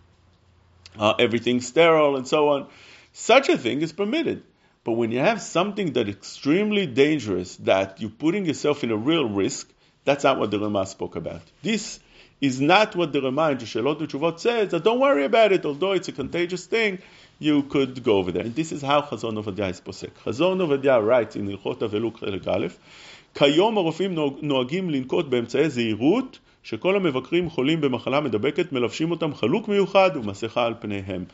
uh, 0.99 1.15
everything 1.19 1.61
sterile 1.61 2.17
and 2.17 2.27
so 2.27 2.51
on. 2.51 2.69
Such 3.13 3.49
a 3.49 3.59
thing 3.59 3.83
is 3.83 3.93
permitted. 3.93 4.45
But 4.88 4.94
when 4.94 5.12
you 5.12 5.20
have 5.20 5.42
something 5.42 5.94
that 5.94 6.10
is 6.10 6.16
extremely 6.16 6.86
dangerous, 6.86 7.56
that 7.58 8.02
you're 8.02 8.10
putting 8.10 8.46
yourself 8.46 8.84
in 8.84 8.92
a 8.92 8.98
real 8.98 9.30
risk, 9.30 9.72
that's 10.04 10.26
not 10.26 10.38
what 10.40 10.52
the 10.52 10.60
Rama 10.60 10.86
spoke 10.86 11.16
about. 11.16 11.42
This 11.62 12.00
is 12.42 12.60
not 12.60 12.94
what 12.96 13.14
the 13.14 13.22
Rama 13.22 13.52
in 13.52 13.58
Shelot 13.60 14.00
Chuvot 14.00 14.40
says, 14.40 14.72
that 14.72 14.84
don't 14.84 15.00
worry 15.00 15.24
about 15.24 15.54
it, 15.54 15.66
although 15.66 15.94
it's 15.94 16.10
a 16.10 16.12
contagious 16.12 16.66
thing, 16.66 17.00
you 17.40 17.64
could 17.64 18.04
go 18.04 18.18
over 18.18 18.34
there. 18.34 18.44
And 18.44 18.54
this 18.54 18.74
is 18.74 18.82
how 18.82 19.02
Chazon 19.02 19.42
Ovadia 19.42 19.70
is 19.70 19.80
posek. 19.80 20.12
Chazon 20.26 20.58
Ovadia 20.60 21.06
writes 21.06 21.38
in 21.38 21.48
Ilchot 21.48 21.80
Aveluk 21.80 22.20
Chelek 22.20 22.48
Aleph, 22.48 22.78
כיום 23.36 23.78
הרופאים 23.78 24.16
נוהג- 24.16 24.40
נוהגים 24.42 24.90
לנקוט 24.90 25.26
באמצעי 25.26 25.70
זהירות 25.70 26.40
שכל 26.64 26.96
המבקרים 26.96 27.50
חולים 27.50 27.82
במחלה 27.82 28.22
מדבקת 28.22 28.72
מלבשים 28.72 29.12
אותם 29.12 29.34
חלוק 29.36 29.68
מיוחד 29.68 30.12
ומסכה 30.16 30.66
על 30.66 30.74
פניהם. 30.80 31.26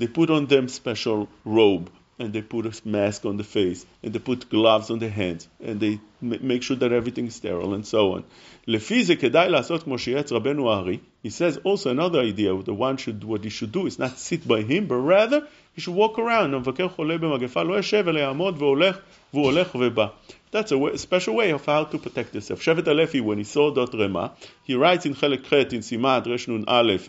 They 0.00 0.06
put 0.06 0.28
on 0.28 0.46
them 0.46 0.68
special 0.68 1.26
robe 1.46 1.90
and 2.17 2.31
they 2.31 2.41
put 2.41 2.65
a 2.65 2.87
mask 2.87 3.25
on 3.25 3.37
the 3.37 3.43
face 3.43 3.85
and 4.01 4.13
they 4.13 4.19
put 4.19 4.49
gloves 4.49 4.89
on 4.89 4.99
the 4.99 5.09
hands 5.09 5.47
and 5.63 5.79
they 5.79 5.99
make 6.21 6.63
sure 6.63 6.77
that 6.77 6.91
everything 6.91 7.27
is 7.27 7.35
sterile 7.35 7.73
and 7.73 7.85
so 7.85 8.13
on. 8.13 8.23
לפי 8.67 9.03
זה 9.03 9.15
כדאי 9.15 9.49
לעשות 9.49 9.83
כמו 9.83 9.99
שייעץ 9.99 10.31
רבנו 10.31 10.71
הארי. 10.71 10.99
He 11.23 11.29
says 11.29 11.57
also 11.63 11.89
another 11.89 12.19
idea, 12.19 12.55
the 12.63 12.73
one 12.73 12.97
should, 12.97 13.23
what 13.23 13.43
he 13.43 13.49
should 13.49 13.71
do 13.71 13.85
is 13.85 13.99
not 13.99 14.17
sit 14.17 14.47
by 14.47 14.61
him, 14.61 14.85
but 14.87 14.95
rather 14.95 15.47
he 15.73 15.81
should 15.81 15.95
walk 15.95 16.17
around. 16.17 16.53
המבקר 16.53 16.87
חולה 16.87 17.17
במגפה 17.17 17.63
לא 17.63 17.73
יושב 17.73 18.07
אלא 18.07 18.19
יעמוד 18.19 18.55
והולך 18.61 18.97
והוא 19.33 19.51
That's 20.51 20.71
a, 20.71 20.77
way, 20.77 20.91
a 20.93 20.97
special 20.97 21.35
way 21.35 21.49
of 21.51 21.65
how 21.65 21.83
to 21.83 21.97
protect 21.97 22.33
yourself. 22.33 22.61
Shevet 22.61 22.85
HaLevi, 22.85 23.19
when 23.19 23.39
he 23.39 23.43
saw 23.43 23.71
Dot 23.71 23.93
Rema, 23.93 24.31
he 24.63 24.73
writes 24.75 25.05
in 25.05 25.13
Chelek 25.13 25.43
Chet, 25.43 25.73
in 25.73 25.81
Simat 25.81 26.25
Reshnun 26.25 26.63
Aleph, 26.65 27.07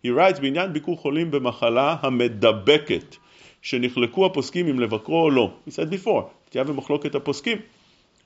he 0.00 0.10
writes 0.10 0.38
בעניין 0.38 0.72
ביקור 0.72 0.96
חולים 0.96 1.30
במחלה 1.30 1.96
המדבקת. 2.02 3.16
שנחלקו 3.64 4.26
הפוסקים 4.26 4.68
אם 4.68 4.80
לבקרו 4.80 5.22
או 5.22 5.30
לא. 5.30 5.50
He 5.68 5.70
said 5.70 6.06
before, 6.06 6.22
תהיה 6.50 6.64
במחלוקת 6.64 7.14
הפוסקים. 7.14 7.58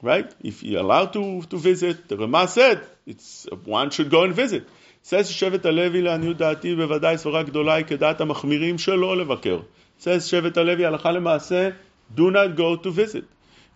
right? 0.03 0.35
If 0.44 0.62
you're 0.62 0.81
allowed 0.81 1.12
to, 1.12 1.42
to 1.51 1.57
visit, 1.59 2.09
the 2.09 2.16
Rama 2.16 2.48
said, 2.48 2.79
it's, 3.07 3.46
one 3.64 3.90
should 3.90 4.11
go 4.11 4.22
and 4.24 4.35
visit. 4.35 4.62
says 5.03 5.31
שבט 5.31 5.66
הלוי 5.66 6.03
לעניות 6.03 6.37
דעתי 6.37 6.74
בוודאי 6.74 7.18
סברה 7.18 7.42
גדולה 7.42 7.74
היא 7.74 7.85
כדעת 7.85 8.20
המחמירים 8.20 8.79
שלא 8.79 9.16
לבקר. 9.16 9.61
says 10.01 10.20
שבט 10.20 10.57
הלוי 10.57 10.87
הלכה 10.87 11.12
למעשה, 11.12 11.68
do 12.16 12.20
not 12.20 12.59
go 12.59 12.85
to 12.85 12.88
visit. 12.88 13.24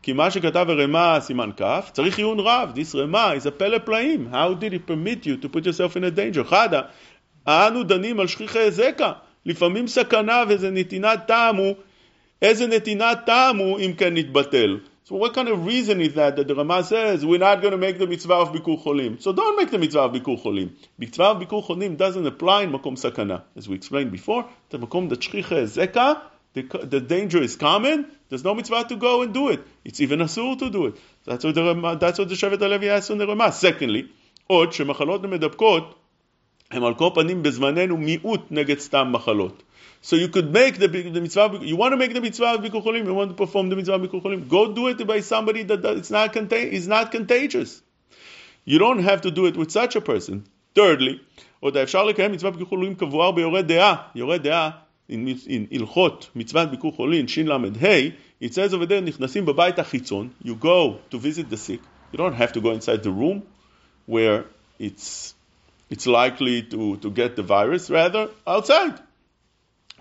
כי 0.03 0.13
מה 0.13 0.31
שכתב 0.31 0.67
הרמ"א 0.69 1.21
סימן 1.21 1.51
כ', 1.57 1.91
צריך 1.93 2.19
עיון 2.19 2.41
רב, 2.41 2.73
this 2.75 2.97
רמ"א 2.97 3.35
is 3.37 3.47
a 3.47 3.51
פלא 3.51 3.79
פלאים. 3.79 4.29
How 4.33 4.63
did 4.63 4.73
it 4.73 4.91
permit 4.91 5.27
you 5.27 5.45
to 5.45 5.49
put 5.49 5.65
yourself 5.67 5.97
in 5.97 6.05
a 6.05 6.11
danger? 6.11 6.45
חדה, 6.45 6.81
אנו 7.47 7.83
דנים 7.83 8.21
על 8.21 8.27
שכיחי 8.27 8.59
היזקה, 8.59 9.13
לפעמים 9.47 9.87
סכנה 9.87 10.43
וזה 10.49 10.71
נתינת 10.71 11.27
טעם 11.27 11.57
הוא, 11.57 11.75
איזה 12.43 12.67
נתינת 12.67 13.19
טעם 13.27 13.57
הוא 13.57 13.79
אם 13.79 13.93
כן 13.99 14.15
נתבטל. 14.15 14.79
So 15.05 15.17
what 15.17 15.35
kind 15.35 15.49
of 15.49 15.67
reason 15.67 16.01
is 16.01 16.15
that 16.15 16.37
that 16.37 16.47
the 16.47 16.55
Rama 16.55 16.85
says 16.85 17.27
we're 17.27 17.39
not 17.39 17.61
going 17.61 17.73
to 17.73 17.77
make 17.77 17.99
the 17.99 18.07
mitzvah 18.07 18.35
of 18.35 18.53
Bikur 18.53 18.83
Cholim? 18.83 19.21
So 19.21 19.33
don't 19.33 19.57
make 19.57 19.71
the 19.71 19.79
mitzvah 19.79 20.03
of 20.03 20.13
Bikur 20.13 20.41
Cholim. 20.41 20.71
Mitzvah 20.97 21.25
of 21.25 21.43
Bikur 21.43 21.67
Cholim 21.67 21.97
doesn't 21.97 22.25
apply 22.25 22.63
in 22.63 22.71
Makom 22.71 22.97
Sakana. 22.97 23.43
As 23.57 23.69
we 23.69 23.75
explained 23.75 24.13
before, 24.13 24.49
the 24.71 24.79
Makom 24.79 25.09
the 25.09 25.17
Shchicha 25.17 25.65
Zeka, 25.65 26.21
the, 26.55 26.87
the 26.87 27.01
danger 27.01 27.43
is 27.43 27.57
common, 27.57 28.07
there's 28.29 28.45
no 28.45 28.55
mitzvah 28.55 28.85
to 28.85 28.97
go 28.97 29.23
and 29.23 29.35
do 29.35 29.49
it. 29.49 29.61
It's 29.85 30.01
even 30.01 30.21
asur 30.21 30.57
to 30.61 30.71
do 30.71 30.87
it. 30.87 30.95
That's 31.27 31.45
what 31.45 31.57
the, 31.57 31.97
that's 32.01 32.19
what 32.21 32.29
the 32.29 32.37
Shevet 32.37 32.59
HaLevi 32.59 32.87
asks 32.87 33.11
on 33.11 33.19
the 33.19 33.27
Rama. 33.27 33.51
Secondly, 33.51 34.09
עוד 34.47 34.73
שמחלות 34.73 35.23
מדבקות 35.23 36.02
הם 36.72 36.84
על 36.84 36.94
כל 36.94 37.10
פנים 37.16 37.44
בזמננו 37.44 37.98
מיעוט 37.98 38.42
נגד 38.52 38.80
סתם 38.80 39.08
מחלות. 39.12 39.64
So 40.02 40.16
you 40.16 40.28
could 40.28 40.54
make 40.54 40.78
the, 40.78 40.88
the 40.88 41.22
mitzvah, 41.22 41.60
you 41.62 41.76
want 41.76 41.92
to 41.92 41.98
make 41.98 42.14
the 42.14 42.22
mitzvah 42.22 42.54
of 42.56 42.62
Bikur 42.62 42.84
Cholim, 42.84 43.06
you 43.06 43.14
want 43.14 43.32
to 43.32 43.36
perform 43.36 43.70
the 43.70 43.76
mitzvah 43.76 43.96
of 43.96 44.02
Bikur 44.02 44.22
Cholim, 44.22 44.48
go 44.48 44.74
do 44.74 44.88
it 44.88 45.06
by 45.08 45.22
somebody 45.22 45.64
that, 45.64 45.82
that 45.82 45.98
it's 45.98 46.12
not, 46.12 46.32
contain, 46.34 46.68
is 46.68 46.88
not 46.88 47.12
contagious. 47.12 47.82
You 48.64 48.78
don't 48.80 49.00
have 49.00 49.22
to 49.22 49.32
do 49.32 49.48
it 49.48 49.58
with 49.58 49.72
such 49.72 49.96
a 49.96 50.02
person. 50.02 50.46
Thirdly, 50.76 51.20
עוד 51.60 51.78
אפשר 51.78 52.04
לקיים 52.04 52.32
מצוות 52.32 52.54
ביקור 52.54 52.70
חולין 52.70 52.96
כבואר 52.96 53.32
ביורה 53.32 53.62
דעה. 53.62 53.96
יורה 54.16 54.38
דעה, 54.38 54.70
in 55.10 55.16
הלכות 55.72 56.30
מצוות 56.36 56.72
ביקור 56.72 56.92
חולין, 56.92 57.28
של"ה, 57.28 57.58
it 58.42 58.54
says 58.54 58.74
over 58.74 58.86
there, 58.86 59.02
נכנסים 59.02 59.46
בבית 59.46 59.80
החיצון, 59.80 60.30
you 60.44 60.56
go 60.62 61.00
to 61.10 61.18
visit 61.18 61.50
the 61.50 61.58
sick, 61.58 61.82
you 62.14 62.18
don't 62.18 62.36
have 62.36 62.54
to 62.54 62.62
go 62.62 62.72
inside 62.72 63.04
the 63.04 63.12
room 63.12 63.42
where 64.06 64.46
it's, 64.80 65.34
it's 65.92 66.06
likely 66.06 66.64
to, 66.64 66.98
to 66.98 67.10
get 67.10 67.36
the 67.36 67.44
virus, 67.44 67.90
rather 67.90 68.30
outside. 68.46 69.00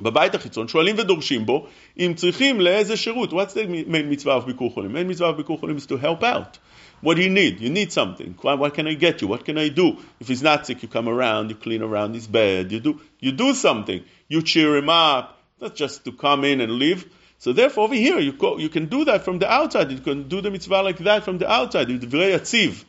בבית 0.01 0.35
החיצון, 0.35 0.69
שואלים 0.69 0.97
ודורשים 0.99 1.47
בו 1.47 1.67
אם 1.99 2.13
צריכים 2.17 2.61
לאיזה 2.61 2.97
שירות. 2.97 3.33
What's 3.33 3.55
the 3.55 3.89
main 3.89 4.11
מצווה 4.11 4.39
of 4.39 4.47
ביקור 4.47 4.71
חולים? 4.71 4.97
main 4.97 5.09
מצווה 5.09 5.31
of 5.31 5.33
ביקור 5.33 5.59
חולים 5.59 5.77
is 5.77 5.87
to 5.87 5.97
help 5.97 6.23
out. 6.23 6.59
What 7.03 7.17
do 7.17 7.23
you 7.23 7.31
need? 7.31 7.61
You 7.61 7.71
need 7.71 7.93
something. 7.93 8.35
What 8.43 8.75
can 8.75 8.87
I 8.87 8.95
get 8.95 9.21
you? 9.21 9.29
What 9.29 9.45
can 9.45 9.59
I 9.59 9.69
do? 9.69 9.97
If 10.21 10.29
he's 10.29 10.43
not 10.43 10.67
sick, 10.67 10.83
you 10.83 10.89
come 10.89 11.09
around, 11.09 11.51
you 11.51 11.57
clean 11.57 11.83
around 11.83 12.15
his 12.15 12.27
bed, 12.27 12.73
you 12.73 12.81
do, 12.81 13.01
you 13.21 13.33
do 13.33 13.55
something. 13.55 14.03
You 14.29 14.43
cheer 14.43 14.77
him 14.77 14.89
up, 14.89 15.39
not 15.61 15.75
just 15.75 16.05
to 16.07 16.13
come 16.13 16.45
in 16.45 16.61
and 16.61 16.73
leave. 16.73 17.07
So 17.39 17.53
therefore, 17.53 17.85
over 17.85 17.95
here, 17.95 18.19
you, 18.19 18.33
go, 18.33 18.57
you 18.59 18.71
can 18.71 18.87
do 18.87 19.05
that 19.05 19.25
from 19.25 19.39
the 19.39 19.51
outside. 19.51 19.93
You 19.93 19.99
can 19.99 20.29
do 20.29 20.41
the 20.41 20.51
mitzvah 20.51 20.83
like 20.83 20.99
that 20.99 21.25
from 21.25 21.37
the 21.39 21.51
outside. 21.51 21.89
Dvrei 21.89 22.33
Yatziv 22.35 22.85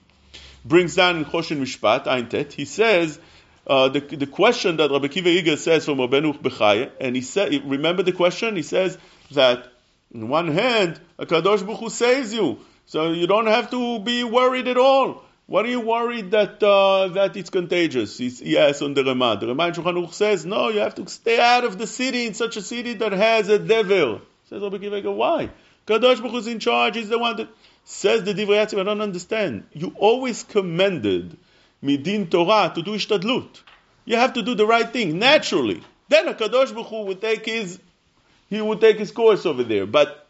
brings 0.65 0.95
down 0.95 1.17
in 1.17 1.25
Choshen 1.25 1.61
Mishpat, 1.61 2.05
Eintet, 2.05 2.53
he 2.53 2.65
says, 2.65 3.19
uh, 3.67 3.89
the, 3.89 4.01
the 4.01 4.27
question 4.27 4.77
that 4.79 4.91
Rabbi 4.91 5.09
Kiva 5.09 5.31
Eiger 5.31 5.57
says 5.57 5.85
from 5.85 5.99
Rabbeinu 5.99 6.41
Bechaya, 6.41 6.91
and 7.01 7.15
he 7.15 7.23
said, 7.23 7.69
remember 7.69 8.03
the 8.03 8.13
question? 8.13 8.57
He 8.57 8.63
says 8.63 8.99
that 9.33 9.69
on 10.15 10.29
one 10.29 10.49
hand, 10.49 11.01
a 11.19 11.27
Kadosh 11.27 11.65
Baruch 11.65 11.81
Hu 11.81 11.91
saves 11.91 12.35
you, 12.35 12.59
so 12.87 13.13
you 13.13 13.27
don't 13.27 13.47
have 13.47 13.71
to 13.71 14.01
be 14.01 14.25
worried 14.25 14.69
at 14.69 14.77
all. 14.77 15.25
What 15.47 15.67
are 15.67 15.69
you 15.69 15.81
worried 15.81 16.31
that 16.31 16.63
uh, 16.63 17.09
that 17.09 17.37
it's 17.37 17.51
contagious? 17.51 18.17
He's, 18.17 18.39
he 18.39 18.57
asks 18.57 18.81
on 18.81 18.95
the 18.95 19.05
Ramah. 19.05 19.39
The 19.41 19.49
Ramah 19.49 19.69
in 19.69 19.73
Shulchan 19.75 19.97
Aruch 19.99 20.13
says, 20.13 20.47
no, 20.47 20.69
you 20.71 20.81
have 20.81 20.95
to 20.95 21.07
stay 21.09 21.39
out 21.39 21.65
of 21.65 21.79
the 21.79 21.87
city 21.87 22.27
in 22.27 22.35
such 22.35 22.57
a 22.57 22.63
city 22.63 22.95
that 22.95 23.13
has 23.13 23.49
a 23.49 23.59
dever. 23.59 24.21
Says 24.49 24.63
Rabbi 24.63 24.79
Kiva 24.79 24.97
Eiger, 24.97 25.13
why? 25.13 25.51
Kadosh 25.87 26.19
Baruch 26.19 26.33
Hu 26.33 26.39
is 26.39 26.47
in 26.47 26.59
charge. 26.59 26.97
He's 26.97 27.09
the 27.09 27.19
one 27.19 27.37
that 27.37 27.49
says 27.85 28.25
the 28.25 28.35
Divrei 28.35 28.65
Yatziv. 28.65 28.81
I 28.81 28.85
don't 28.85 29.01
understand. 29.01 29.65
You 29.73 29.95
always 29.97 30.43
commended 30.45 31.37
midin 31.83 32.31
Torah 32.31 32.73
to 32.75 32.83
do 32.83 32.93
ishtadlut. 32.93 33.61
You 34.05 34.17
have 34.17 34.35
to 34.35 34.43
do 34.43 34.55
the 34.55 34.67
right 34.67 34.91
thing 34.91 35.19
naturally. 35.19 35.83
Then 36.09 36.29
a 36.29 36.35
Kadosh 36.35 36.73
Baruch 36.73 36.89
Hu 36.89 37.03
would 37.07 37.21
take 37.21 37.47
his 37.47 37.79
he 38.49 38.61
would 38.61 38.81
take 38.81 38.99
his 38.99 39.11
course 39.11 39.47
over 39.47 39.65
there. 39.65 39.87
But 39.87 40.29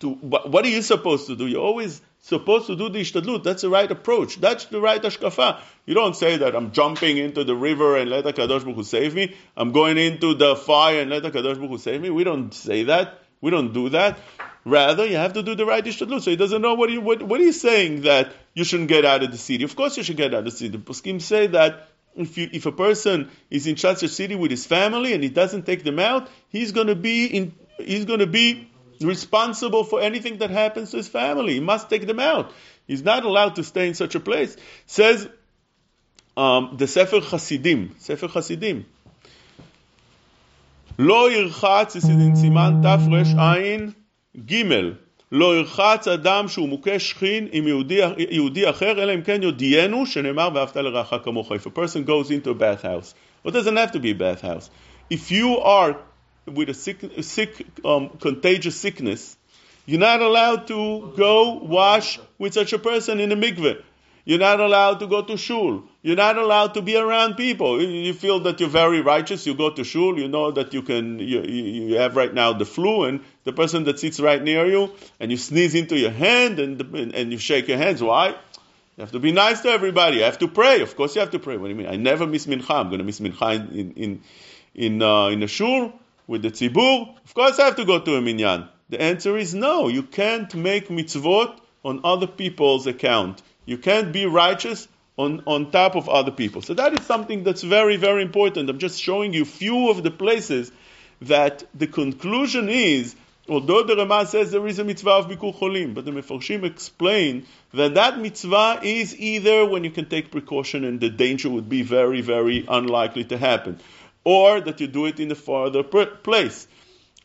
to 0.00 0.10
what 0.10 0.64
are 0.64 0.68
you 0.68 0.82
supposed 0.82 1.26
to 1.28 1.36
do? 1.36 1.46
You're 1.46 1.62
always 1.62 2.00
supposed 2.22 2.66
to 2.66 2.76
do 2.76 2.88
the 2.88 3.00
ishtadlut. 3.00 3.44
That's 3.44 3.62
the 3.62 3.70
right 3.70 3.90
approach. 3.90 4.36
That's 4.40 4.64
the 4.66 4.80
right 4.80 5.00
hashkafa. 5.00 5.60
You 5.86 5.94
don't 5.94 6.16
say 6.16 6.38
that 6.38 6.54
I'm 6.56 6.72
jumping 6.72 7.16
into 7.18 7.44
the 7.44 7.54
river 7.54 7.96
and 7.96 8.10
let 8.10 8.24
the 8.24 8.32
Kadosh 8.32 8.62
Hu 8.62 8.82
save 8.82 9.14
me. 9.14 9.36
I'm 9.56 9.72
going 9.72 9.98
into 9.98 10.34
the 10.34 10.56
fire 10.56 11.00
and 11.00 11.10
let 11.10 11.22
the 11.22 11.30
Kadosh 11.30 11.56
Hu 11.56 11.78
save 11.78 12.00
me. 12.00 12.10
We 12.10 12.24
don't 12.24 12.52
say 12.52 12.84
that. 12.84 13.19
We 13.40 13.50
don't 13.50 13.72
do 13.72 13.88
that. 13.90 14.18
Rather, 14.64 15.06
you 15.06 15.16
have 15.16 15.32
to 15.32 15.42
do 15.42 15.54
the 15.54 15.64
right 15.64 15.84
ishtadlut. 15.84 16.22
So 16.22 16.30
he 16.30 16.36
doesn't 16.36 16.60
know 16.60 16.74
what, 16.74 16.96
what, 17.02 17.22
what 17.22 17.40
he's 17.40 17.60
saying 17.60 18.02
that 18.02 18.32
you 18.54 18.64
shouldn't 18.64 18.88
get 18.88 19.04
out 19.04 19.22
of 19.22 19.30
the 19.30 19.38
city. 19.38 19.64
Of 19.64 19.74
course 19.74 19.96
you 19.96 20.02
should 20.02 20.16
get 20.16 20.34
out 20.34 20.40
of 20.40 20.44
the 20.44 20.50
city. 20.50 20.76
The 20.76 20.78
Poskim 20.78 21.20
say 21.20 21.46
that 21.48 21.88
if, 22.14 22.36
you, 22.36 22.48
if 22.52 22.66
a 22.66 22.72
person 22.72 23.30
is 23.48 23.66
in 23.66 23.76
such 23.76 24.02
a 24.02 24.08
city 24.08 24.34
with 24.34 24.50
his 24.50 24.66
family 24.66 25.14
and 25.14 25.22
he 25.22 25.30
doesn't 25.30 25.64
take 25.64 25.84
them 25.84 25.98
out, 25.98 26.28
he's 26.48 26.72
going 26.72 26.88
to 26.88 26.94
be 26.94 27.26
in, 27.26 27.54
he's 27.78 28.04
going 28.04 28.20
to 28.20 28.26
be 28.26 28.68
responsible 29.00 29.84
for 29.84 30.00
anything 30.00 30.38
that 30.38 30.50
happens 30.50 30.90
to 30.90 30.98
his 30.98 31.08
family. 31.08 31.54
He 31.54 31.60
must 31.60 31.88
take 31.88 32.06
them 32.06 32.20
out. 32.20 32.52
He's 32.86 33.02
not 33.02 33.24
allowed 33.24 33.56
to 33.56 33.64
stay 33.64 33.88
in 33.88 33.94
such 33.94 34.14
a 34.14 34.20
place. 34.20 34.56
Says 34.86 35.28
um, 36.36 36.74
the 36.76 36.86
Sefer 36.86 37.20
Hasidim, 37.20 37.94
Sefer 37.98 38.28
Hasidim. 38.28 38.84
לא 40.99 41.31
ירחץ, 41.31 41.95
this 41.95 41.99
is 41.99 42.05
in 42.05 42.35
סימן 42.35 42.81
תרע"ג, 42.83 44.55
לא 45.31 45.57
ירחץ 45.57 46.07
אדם 46.07 46.47
שהוא 46.47 46.69
מוכה 46.69 46.99
שכין 46.99 47.47
עם 47.51 47.67
יהודי, 47.67 47.99
יהודי 48.29 48.69
אחר, 48.69 49.03
אלא 49.03 49.13
אם 49.13 49.21
כן 49.21 49.43
יודיענו, 49.43 50.05
שנאמר 50.05 50.49
ואהבת 50.53 50.77
לרעך 50.77 51.13
כמוך. 51.23 51.51
If 51.51 51.65
a 51.65 51.69
person 51.69 52.03
goes 52.05 52.31
into 52.31 52.49
a 52.49 52.53
bathhouse, 52.53 53.13
it 53.45 53.51
doesn't 53.51 53.77
have 53.77 53.91
to 53.91 53.99
be 53.99 54.11
a 54.11 54.15
bathhouse. 54.15 54.69
If 55.09 55.31
you 55.31 55.57
are 55.59 55.97
with 56.47 56.69
a 56.69 56.73
sick, 56.73 56.99
sick 57.21 57.65
um, 57.83 58.09
contagious 58.19 58.75
sickness, 58.75 59.37
you're 59.85 59.99
not 59.99 60.21
allowed 60.21 60.67
to 60.67 61.13
go 61.17 61.59
wash 61.61 62.19
with 62.39 62.53
such 62.53 62.73
a 62.73 62.79
person 62.79 63.19
in 63.19 63.31
a 63.31 63.35
mikveh. 63.35 63.77
You're 64.30 64.38
not 64.38 64.60
allowed 64.60 65.00
to 65.00 65.08
go 65.08 65.22
to 65.22 65.36
shul. 65.36 65.82
You're 66.02 66.14
not 66.14 66.38
allowed 66.38 66.74
to 66.74 66.82
be 66.82 66.96
around 66.96 67.34
people. 67.34 67.82
You 67.82 68.12
feel 68.14 68.38
that 68.44 68.60
you're 68.60 68.68
very 68.68 69.00
righteous. 69.00 69.44
You 69.44 69.54
go 69.54 69.70
to 69.70 69.82
shul. 69.82 70.20
You 70.20 70.28
know 70.28 70.52
that 70.52 70.72
you 70.72 70.82
can. 70.82 71.18
You, 71.18 71.40
you 71.42 71.96
have 71.96 72.14
right 72.14 72.32
now 72.32 72.52
the 72.52 72.64
flu, 72.64 73.02
and 73.06 73.24
the 73.42 73.52
person 73.52 73.82
that 73.86 73.98
sits 73.98 74.20
right 74.20 74.40
near 74.40 74.66
you, 74.66 74.92
and 75.18 75.32
you 75.32 75.36
sneeze 75.36 75.74
into 75.74 75.98
your 75.98 76.12
hand, 76.12 76.60
and 76.60 76.80
and 77.12 77.32
you 77.32 77.38
shake 77.38 77.66
your 77.66 77.78
hands. 77.78 78.04
Why? 78.04 78.28
You 78.28 79.00
have 79.00 79.10
to 79.10 79.18
be 79.18 79.32
nice 79.32 79.62
to 79.62 79.68
everybody. 79.68 80.18
You 80.18 80.22
have 80.22 80.38
to 80.38 80.46
pray. 80.46 80.80
Of 80.80 80.94
course, 80.94 81.16
you 81.16 81.22
have 81.22 81.32
to 81.32 81.40
pray. 81.40 81.56
What 81.56 81.66
do 81.66 81.70
you 81.70 81.80
mean? 81.82 81.88
I 81.88 81.96
never 81.96 82.24
miss 82.24 82.46
mincha. 82.46 82.70
I'm 82.70 82.86
going 82.86 83.00
to 83.00 83.04
miss 83.10 83.18
mincha 83.18 83.50
in 83.82 83.92
in 83.94 84.22
in 84.76 85.02
uh, 85.02 85.26
in 85.26 85.42
a 85.42 85.48
shul 85.48 85.92
with 86.28 86.42
the 86.42 86.52
tzibur. 86.52 87.16
Of 87.24 87.34
course, 87.34 87.58
I 87.58 87.64
have 87.64 87.76
to 87.82 87.84
go 87.84 87.98
to 87.98 88.14
a 88.14 88.20
minyan. 88.20 88.68
The 88.90 89.02
answer 89.02 89.36
is 89.36 89.56
no. 89.56 89.88
You 89.88 90.04
can't 90.04 90.54
make 90.54 90.86
mitzvot 90.86 91.58
on 91.84 92.02
other 92.04 92.28
people's 92.28 92.86
account. 92.86 93.42
You 93.70 93.78
can't 93.78 94.12
be 94.12 94.26
righteous 94.26 94.88
on, 95.16 95.44
on 95.46 95.70
top 95.70 95.94
of 95.94 96.08
other 96.08 96.32
people. 96.32 96.60
So 96.60 96.74
that 96.74 96.98
is 96.98 97.06
something 97.06 97.44
that's 97.44 97.62
very, 97.62 97.96
very 97.98 98.20
important. 98.20 98.68
I'm 98.68 98.80
just 98.80 99.00
showing 99.00 99.32
you 99.32 99.44
few 99.44 99.90
of 99.90 100.02
the 100.02 100.10
places 100.10 100.72
that 101.20 101.62
the 101.72 101.86
conclusion 101.86 102.68
is, 102.68 103.14
although 103.48 103.84
the 103.84 103.94
Ramah 103.94 104.26
says 104.26 104.50
there 104.50 104.66
is 104.66 104.80
a 104.80 104.84
mitzvah 104.84 105.10
of 105.10 105.28
Bikur 105.28 105.56
Cholim, 105.56 105.94
but 105.94 106.04
the 106.04 106.10
Mefarshim 106.10 106.64
explain 106.64 107.46
that 107.72 107.94
that 107.94 108.18
mitzvah 108.18 108.80
is 108.82 109.16
either 109.16 109.64
when 109.64 109.84
you 109.84 109.92
can 109.92 110.08
take 110.08 110.32
precaution 110.32 110.82
and 110.82 110.98
the 110.98 111.08
danger 111.08 111.48
would 111.48 111.68
be 111.68 111.82
very, 111.82 112.22
very 112.22 112.64
unlikely 112.68 113.22
to 113.26 113.38
happen, 113.38 113.78
or 114.24 114.60
that 114.60 114.80
you 114.80 114.88
do 114.88 115.06
it 115.06 115.20
in 115.20 115.30
a 115.30 115.36
farther 115.36 115.84
place 115.84 116.66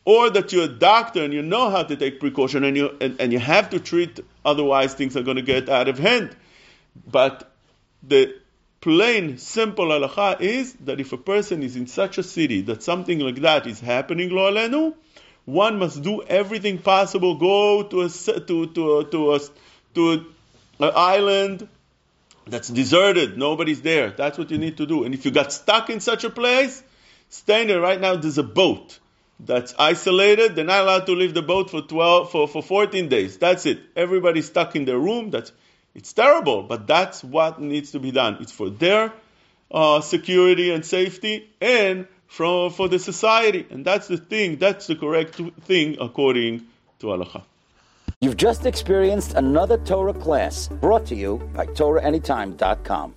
or 0.06 0.30
that 0.30 0.52
you're 0.52 0.64
a 0.64 0.68
doctor 0.68 1.22
and 1.24 1.34
you 1.34 1.42
know 1.42 1.68
how 1.68 1.82
to 1.82 1.96
take 1.96 2.20
precaution 2.20 2.62
and 2.62 2.76
you, 2.76 2.96
and, 3.00 3.20
and 3.20 3.32
you 3.32 3.40
have 3.40 3.70
to 3.70 3.80
treat, 3.80 4.20
otherwise 4.44 4.94
things 4.94 5.16
are 5.16 5.22
going 5.22 5.36
to 5.36 5.42
get 5.42 5.68
out 5.68 5.88
of 5.88 5.98
hand. 5.98 6.34
But 7.10 7.52
the 8.04 8.36
plain, 8.80 9.36
simple 9.38 9.86
halacha 9.86 10.40
is 10.40 10.74
that 10.84 11.00
if 11.00 11.12
a 11.12 11.16
person 11.16 11.64
is 11.64 11.74
in 11.74 11.88
such 11.88 12.18
a 12.18 12.22
city 12.22 12.60
that 12.62 12.84
something 12.84 13.18
like 13.18 13.40
that 13.42 13.66
is 13.66 13.80
happening, 13.80 14.30
lo 14.30 14.50
alenu, 14.50 14.94
one 15.44 15.80
must 15.80 16.02
do 16.02 16.22
everything 16.22 16.78
possible, 16.78 17.34
go 17.34 17.82
to 17.82 18.02
a, 18.02 18.08
to, 18.08 18.66
to, 18.66 19.04
to, 19.10 19.34
a, 19.34 19.40
to 19.94 20.12
an 20.12 20.92
island 20.94 21.68
that's 22.46 22.68
deserted, 22.68 23.36
nobody's 23.36 23.82
there. 23.82 24.10
That's 24.10 24.38
what 24.38 24.52
you 24.52 24.58
need 24.58 24.76
to 24.76 24.86
do. 24.86 25.02
And 25.02 25.14
if 25.14 25.24
you 25.24 25.32
got 25.32 25.52
stuck 25.52 25.90
in 25.90 25.98
such 25.98 26.22
a 26.22 26.30
place, 26.30 26.80
stay 27.28 27.66
there. 27.66 27.80
Right 27.80 28.00
now, 28.00 28.14
there's 28.14 28.38
a 28.38 28.44
boat 28.44 29.00
that's 29.38 29.74
isolated. 29.78 30.56
They're 30.56 30.64
not 30.64 30.82
allowed 30.82 31.06
to 31.06 31.12
leave 31.12 31.34
the 31.34 31.42
boat 31.42 31.70
for 31.70 31.82
12, 31.82 32.30
for, 32.30 32.48
for 32.48 32.62
14 32.62 33.08
days. 33.08 33.38
That's 33.38 33.66
it. 33.66 33.80
Everybody's 33.94 34.46
stuck 34.46 34.76
in 34.76 34.84
their 34.84 34.98
room. 34.98 35.30
That's, 35.30 35.52
it's 35.94 36.12
terrible, 36.12 36.62
but 36.62 36.86
that's 36.86 37.22
what 37.22 37.60
needs 37.60 37.92
to 37.92 37.98
be 37.98 38.10
done. 38.10 38.38
It's 38.40 38.52
for 38.52 38.70
their 38.70 39.12
uh, 39.70 40.00
security 40.00 40.72
and 40.72 40.84
safety 40.84 41.50
and 41.60 42.06
for, 42.26 42.70
for 42.70 42.88
the 42.88 42.98
society. 42.98 43.66
And 43.70 43.84
that's 43.84 44.08
the 44.08 44.16
thing, 44.16 44.56
that's 44.56 44.86
the 44.86 44.96
correct 44.96 45.40
thing 45.62 45.96
according 46.00 46.66
to 47.00 47.06
halacha. 47.06 47.42
You've 48.22 48.38
just 48.38 48.64
experienced 48.64 49.34
another 49.34 49.76
Torah 49.76 50.14
class 50.14 50.68
brought 50.68 51.04
to 51.06 51.14
you 51.14 51.36
by 51.54 51.66
TorahAnytime.com. 51.66 53.14